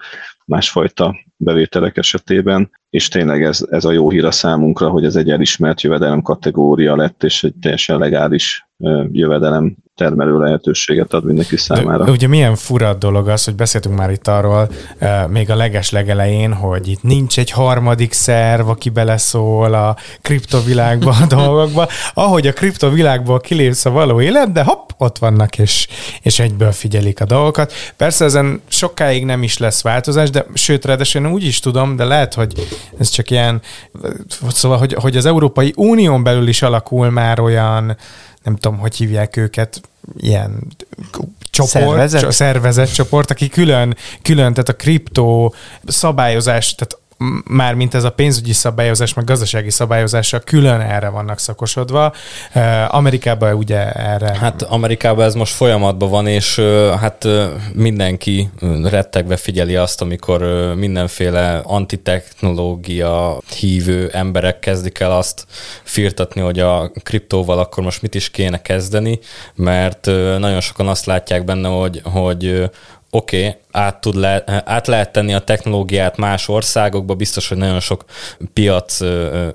másfajta 0.45 1.15
bevételek 1.37 1.97
esetében, 1.97 2.71
és 2.89 3.07
tényleg 3.07 3.43
ez, 3.43 3.65
ez 3.69 3.85
a 3.85 3.91
jó 3.91 4.09
hír 4.09 4.25
a 4.25 4.31
számunkra, 4.31 4.89
hogy 4.89 5.05
ez 5.05 5.15
egy 5.15 5.29
elismert 5.29 5.81
jövedelem 5.81 6.21
kategória 6.21 6.95
lett, 6.95 7.23
és 7.23 7.43
egy 7.43 7.53
teljesen 7.61 7.97
legális 7.97 8.67
jövedelem 9.11 9.75
termelő 9.95 10.39
lehetőséget 10.39 11.13
ad 11.13 11.23
mindenki 11.23 11.57
számára. 11.57 12.03
De, 12.03 12.11
ugye 12.11 12.27
milyen 12.27 12.55
fura 12.55 12.93
dolog 12.93 13.27
az, 13.27 13.43
hogy 13.43 13.55
beszéltünk 13.55 13.97
már 13.97 14.11
itt 14.11 14.27
arról 14.27 14.69
e, 14.97 15.27
még 15.27 15.49
a 15.49 15.55
leges 15.55 15.91
legelején, 15.91 16.53
hogy 16.53 16.87
itt 16.87 17.03
nincs 17.03 17.39
egy 17.39 17.51
harmadik 17.51 18.13
szerv, 18.13 18.69
aki 18.69 18.89
beleszól 18.89 19.73
a 19.73 19.95
kriptovilágba 20.21 21.15
a 21.21 21.25
dolgokba. 21.25 21.87
Ahogy 22.13 22.47
a 22.47 22.53
kriptovilágból 22.53 23.39
kilépsz 23.39 23.85
a 23.85 23.89
való 23.89 24.21
élet, 24.21 24.51
de 24.51 24.63
hopp, 24.63 24.89
ott 24.97 25.17
vannak, 25.17 25.57
és, 25.57 25.87
és 26.21 26.39
egyből 26.39 26.71
figyelik 26.71 27.21
a 27.21 27.25
dolgokat. 27.25 27.73
Persze 27.95 28.25
ezen 28.25 28.61
sokáig 28.67 29.25
nem 29.25 29.43
is 29.43 29.57
lesz 29.57 29.81
változás, 29.81 30.29
de 30.29 30.45
sőt, 30.53 30.85
ráadásul 30.85 31.21
én 31.21 31.26
úgy 31.31 31.43
is 31.43 31.59
tudom, 31.59 31.95
de 31.95 32.03
lehet, 32.03 32.33
hogy 32.33 32.67
ez 32.99 33.09
csak 33.09 33.29
ilyen, 33.29 33.61
szóval, 34.47 34.77
hogy, 34.77 34.93
hogy 34.93 35.17
az 35.17 35.25
Európai 35.25 35.73
Unión 35.75 36.23
belül 36.23 36.47
is 36.47 36.61
alakul 36.61 37.09
már 37.09 37.39
olyan 37.39 37.97
nem 38.43 38.55
tudom, 38.55 38.77
hogy 38.77 38.95
hívják 38.95 39.37
őket, 39.37 39.81
ilyen 40.17 40.67
csoport, 41.49 42.31
szervezet, 42.31 42.93
csoport, 42.93 43.31
aki 43.31 43.49
külön, 43.49 43.95
külön, 44.21 44.53
tehát 44.53 44.69
a 44.69 44.75
kriptó 44.75 45.53
szabályozás, 45.85 46.75
tehát 46.75 46.97
már 47.43 47.73
mint 47.73 47.93
ez 47.93 48.03
a 48.03 48.11
pénzügyi 48.11 48.53
szabályozás, 48.53 49.13
meg 49.13 49.25
gazdasági 49.25 49.69
szabályozása 49.69 50.39
külön 50.39 50.79
erre 50.79 51.09
vannak 51.09 51.39
szakosodva. 51.39 52.13
Amerikában 52.87 53.53
ugye 53.53 53.91
erre... 53.91 54.37
Hát 54.37 54.61
Amerikában 54.61 55.25
ez 55.25 55.33
most 55.33 55.53
folyamatban 55.53 56.09
van, 56.09 56.27
és 56.27 56.59
hát 56.99 57.27
mindenki 57.73 58.49
rettegve 58.83 59.35
figyeli 59.35 59.75
azt, 59.75 60.01
amikor 60.01 60.41
mindenféle 60.75 61.61
antitechnológia 61.63 63.41
hívő 63.59 64.09
emberek 64.13 64.59
kezdik 64.59 64.99
el 64.99 65.11
azt 65.11 65.45
firtatni, 65.83 66.41
hogy 66.41 66.59
a 66.59 66.91
kriptóval 67.03 67.59
akkor 67.59 67.83
most 67.83 68.01
mit 68.01 68.15
is 68.15 68.29
kéne 68.29 68.61
kezdeni, 68.61 69.19
mert 69.55 70.05
nagyon 70.37 70.61
sokan 70.61 70.87
azt 70.87 71.05
látják 71.05 71.43
benne, 71.43 71.67
hogy, 71.67 72.01
hogy 72.03 72.69
oké, 73.17 73.47
okay, 73.47 73.59
át, 73.71 74.01
tud 74.01 74.15
le, 74.15 74.43
át 74.65 74.87
lehet 74.87 75.11
tenni 75.11 75.33
a 75.33 75.39
technológiát 75.39 76.17
más 76.17 76.47
országokba, 76.47 77.15
biztos, 77.15 77.47
hogy 77.47 77.57
nagyon 77.57 77.79
sok 77.79 78.05
piac 78.53 78.99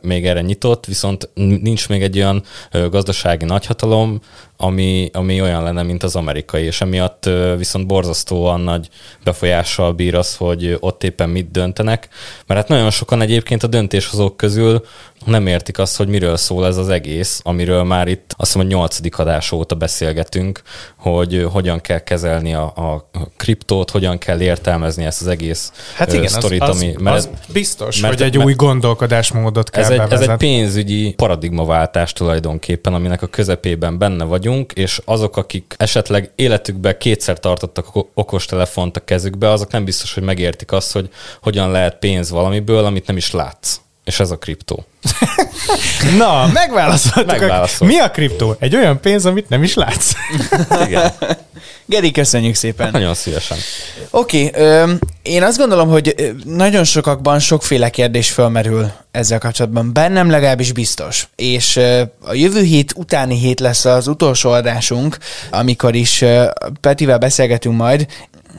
még 0.03 0.27
erre 0.27 0.41
nyitott, 0.41 0.87
viszont 0.87 1.29
nincs 1.35 1.89
még 1.89 2.03
egy 2.03 2.17
olyan 2.17 2.43
gazdasági 2.91 3.45
nagyhatalom, 3.45 4.21
ami, 4.57 5.11
ami 5.13 5.41
olyan 5.41 5.63
lenne, 5.63 5.83
mint 5.83 6.03
az 6.03 6.17
amerikai, 6.17 6.65
és 6.65 6.81
emiatt 6.81 7.31
viszont 7.57 7.87
borzasztóan 7.87 8.61
nagy 8.61 8.89
befolyással 9.25 9.93
bír 9.93 10.15
az, 10.15 10.37
hogy 10.37 10.77
ott 10.81 11.05
éppen 11.05 11.31
mit 11.31 11.51
döntenek, 11.51 12.09
mert 12.47 12.61
hát 12.61 12.69
nagyon 12.69 12.91
sokan 12.91 13.21
egyébként 13.21 13.63
a 13.63 13.67
döntéshozók 13.67 14.37
közül 14.37 14.85
nem 15.25 15.47
értik 15.47 15.79
azt, 15.79 15.97
hogy 15.97 16.09
miről 16.09 16.37
szól 16.37 16.67
ez 16.67 16.77
az 16.77 16.89
egész, 16.89 17.41
amiről 17.45 17.83
már 17.83 18.09
itt 18.09 18.35
azt 18.37 18.55
mondom, 18.55 18.73
hogy 18.73 18.81
nyolcadik 18.81 19.19
adás 19.19 19.53
óta 19.53 19.75
beszélgetünk, 19.75 20.63
hogy 20.97 21.47
hogyan 21.53 21.81
kell 21.81 21.99
kezelni 21.99 22.55
a, 22.55 22.65
a 22.65 23.11
kriptót, 23.37 23.91
hogyan 23.91 24.19
kell 24.19 24.41
értelmezni 24.41 25.05
ezt 25.05 25.21
az 25.21 25.27
egész 25.27 25.73
hát 25.95 26.13
igen, 26.13 26.29
sztorit, 26.29 26.63
az, 26.63 26.77
ami, 26.77 26.95
mert 26.99 27.17
az 27.17 27.29
biztos, 27.53 28.01
mert, 28.01 28.15
hogy 28.15 28.23
egy 28.23 28.35
mert, 28.35 28.47
új 28.47 28.55
gondolkodásmódot 28.55 29.71
kell 29.71 29.83
ez 29.83 29.91
egy, 29.91 30.13
ez 30.13 30.21
egy 30.21 30.37
pénzügyi 30.37 31.13
paradigmaváltás 31.13 32.13
tulajdonképpen, 32.13 32.95
aminek 32.95 33.23
a 33.23 33.27
közepében 33.27 33.99
benne 33.99 34.25
vagyunk, 34.25 34.73
és 34.73 35.01
azok, 35.05 35.37
akik 35.37 35.75
esetleg 35.77 36.33
életükben 36.35 36.99
kétszer 36.99 37.41
tartottak 37.41 37.87
okostelefont 38.15 38.97
a 38.97 39.05
kezükbe, 39.05 39.51
azok 39.51 39.71
nem 39.71 39.85
biztos, 39.85 40.15
hogy 40.15 40.23
megértik 40.23 40.73
azt, 40.73 40.93
hogy 40.93 41.09
hogyan 41.43 41.71
lehet 41.71 41.99
pénz 41.99 42.31
valamiből, 42.31 42.85
amit 42.85 43.07
nem 43.07 43.17
is 43.17 43.31
látsz. 43.31 43.81
És 44.05 44.21
ez 44.21 44.31
a 44.31 44.37
kriptó. 44.37 44.85
Na, 46.19 46.47
megválaszoltuk. 46.53 47.31
Megválaszol. 47.39 47.87
Mi 47.87 47.99
a 47.99 48.11
kriptó? 48.11 48.57
Egy 48.59 48.77
olyan 48.77 49.01
pénz, 49.01 49.27
amit 49.27 49.49
nem 49.49 49.63
is 49.63 49.75
látsz. 49.75 50.13
Igen. 50.87 51.13
Geri, 51.87 52.11
köszönjük 52.11 52.55
szépen. 52.55 52.91
Nagyon 52.91 53.15
szívesen. 53.15 53.59
Oké, 54.11 54.47
okay, 54.47 54.99
én 55.23 55.43
azt 55.43 55.59
gondolom, 55.59 55.89
hogy 55.89 56.35
nagyon 56.45 56.85
sokakban 56.85 57.39
sokféle 57.39 57.91
kérdés 57.91 58.31
fölmerül 58.31 58.91
ezzel 59.11 59.39
kapcsolatban. 59.39 59.93
Bennem 59.93 60.31
legalábbis 60.31 60.73
biztos. 60.73 61.29
És 61.37 61.77
a 62.21 62.35
jövő 62.35 62.63
hét 62.63 62.93
utáni 62.97 63.39
hét 63.39 63.61
lesz 63.61 63.85
az 63.85 64.07
utolsó 64.07 64.51
adásunk, 64.51 65.19
amikor 65.51 65.95
is 65.95 66.25
Petivel 66.81 67.19
beszélgetünk 67.19 67.77
majd, 67.77 68.07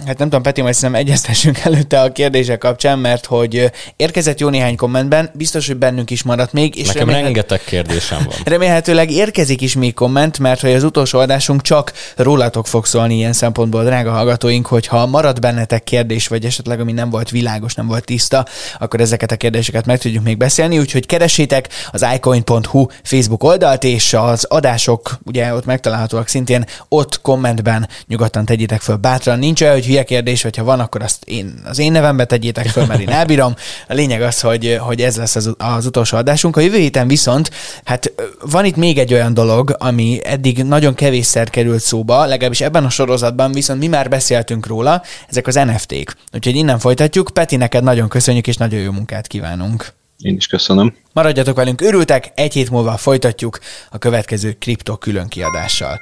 hát 0.06 0.18
nem 0.18 0.28
tudom, 0.28 0.42
Peti, 0.42 0.62
majd 0.62 0.74
szerintem 0.74 1.06
egyeztessünk 1.06 1.60
előtte 1.66 2.02
a 2.02 2.12
kérdések 2.12 2.58
kapcsán, 2.58 3.00
mert 3.00 3.26
hogy 3.26 3.72
érkezett 3.96 4.40
jó 4.40 4.50
néhány 4.50 4.76
kommentben, 4.76 5.30
biztos, 5.34 5.68
hogy 5.68 5.78
bennünk 5.78 6.10
is 6.10 6.24
maradt 6.24 6.54
még. 6.54 6.76
És 6.76 6.88
Nekem 6.88 7.00
remélhet... 7.00 7.24
rengeteg 7.24 7.62
kérdésem 7.64 8.24
van. 8.26 8.36
Remélhetőleg 8.54 9.12
érkezik 9.12 9.62
is 9.62 9.76
még 9.76 9.94
komment, 9.94 10.40
mert 10.40 10.62
hogy 10.62 10.74
az 10.74 10.84
utolsó 10.84 11.20
adásunk 11.20 11.62
csak 11.62 11.94
rólatok 12.16 12.68
fog 12.68 12.86
szólni 12.86 13.16
ilyen 13.16 13.34
szempontból, 13.34 13.84
drága 13.84 14.12
hallgatóink, 14.12 14.66
hogyha 14.66 15.06
marad 15.06 15.40
bennetek 15.40 15.84
kérdés, 15.84 16.28
vagy 16.28 16.46
esetleg 16.46 16.80
ami 16.80 16.92
nem 16.92 17.10
volt 17.10 17.30
világos, 17.30 17.76
nem 17.76 17.88
volt 17.88 18.06
tiszta, 18.06 18.46
akkor 18.80 19.02
ezeket 19.02 19.32
a 19.32 19.36
kérdéseket 19.36 19.86
meg 19.86 20.00
tudjuk 20.00 20.24
még 20.24 20.38
beszélni, 20.38 20.80
úgyhogy 20.80 21.06
keresétek 21.06 21.70
az 21.92 22.06
icoin.hu 22.16 22.86
Facebook 23.04 23.44
oldalt, 23.44 23.84
és 23.84 24.14
az 24.14 24.44
adások, 24.44 25.20
ugye 25.26 25.54
ott 25.54 25.66
megtalálhatóak 25.66 26.28
szintén, 26.28 26.66
ott 26.90 27.22
kommentben 27.22 27.88
nyugodtan 28.08 28.46
tegyétek 28.46 28.82
föl 28.82 28.96
bátran. 28.96 29.40
Nincs 29.40 29.62
olyan, 29.62 29.82
hogy 29.84 29.92
hülye 29.92 30.04
kérdés, 30.04 30.42
hogyha 30.42 30.64
van, 30.64 30.80
akkor 30.80 31.02
azt 31.02 31.24
én, 31.26 31.62
az 31.66 31.80
én 31.80 31.92
nevembe 31.92 32.26
tegyétek 32.26 32.68
föl, 32.68 32.86
mert 32.86 33.00
én 33.00 33.10
elbírom. 33.22 33.56
A 33.88 33.94
lényeg 33.94 34.22
az, 34.22 34.40
hogy, 34.40 34.78
hogy 34.80 35.02
ez 35.02 35.18
lesz 35.18 35.36
az, 35.36 35.54
az 35.58 35.86
utolsó 35.86 36.18
adásunk. 36.18 36.58
A 36.58 36.60
jövő 36.60 36.78
héten 36.78 37.08
viszont, 37.08 37.52
hát 37.84 38.12
van 38.42 38.66
itt 38.66 38.76
még 38.76 38.98
egy 38.98 39.14
olyan 39.14 39.34
dolog, 39.34 39.76
ami 39.80 40.20
eddig 40.24 40.64
nagyon 40.64 40.94
kevésszer 40.94 41.50
került 41.50 41.82
szóba, 41.82 42.26
legalábbis 42.26 42.62
ebben 42.62 42.86
a 42.86 42.90
sorozatban, 42.90 43.52
viszont 43.52 43.80
mi 43.80 43.88
már 43.88 44.10
beszéltünk 44.10 44.68
róla, 44.68 45.02
ezek 45.30 45.48
az 45.48 45.56
NFT-k. 45.56 46.16
Úgyhogy 46.34 46.56
innen 46.56 46.80
folytatjuk. 46.80 47.30
Peti, 47.34 47.56
neked 47.56 47.84
nagyon 47.84 48.10
köszönjük, 48.10 48.48
és 48.48 48.58
nagyon 48.58 48.80
jó 48.80 48.92
munkát 48.92 49.28
kívánunk. 49.28 49.94
Én 50.18 50.36
is 50.36 50.48
köszönöm. 50.48 50.96
Maradjatok 51.14 51.56
velünk, 51.56 51.82
örültek, 51.82 52.32
egy 52.36 52.54
hét 52.54 52.70
múlva 52.70 52.98
folytatjuk 52.98 53.60
a 53.90 53.98
következő 53.98 54.56
kripto 54.60 54.98
külön 54.98 55.28
kiadással. 55.28 56.00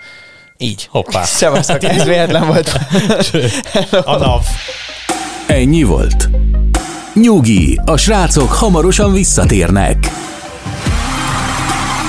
Így. 0.62 0.88
Hoppá. 0.91 1.24
Szevasztok, 1.41 1.84
ez 1.84 2.04
véletlen 2.04 2.47
volt. 2.47 2.80
a 4.06 4.17
NAV. 4.17 4.45
Ennyi 5.47 5.84
volt. 5.84 6.30
Nyugi, 7.13 7.80
a 7.86 7.97
srácok 7.97 8.54
hamarosan 8.54 9.13
visszatérnek. 9.13 9.97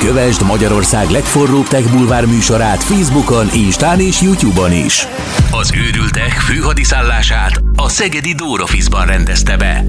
Kövesd 0.00 0.42
Magyarország 0.42 1.10
legforróbb 1.10 1.66
tech 1.66 1.90
bulvár 1.90 2.26
műsorát 2.26 2.82
Facebookon, 2.82 3.48
Instán 3.54 4.00
és 4.00 4.20
Youtube-on 4.20 4.72
is. 4.72 5.06
Az 5.50 5.70
őrültek 5.74 6.30
főhadiszállását 6.30 7.62
a 7.76 7.88
Szegedi 7.88 8.32
Dórofizban 8.32 9.06
rendezte 9.06 9.56
be. 9.56 9.84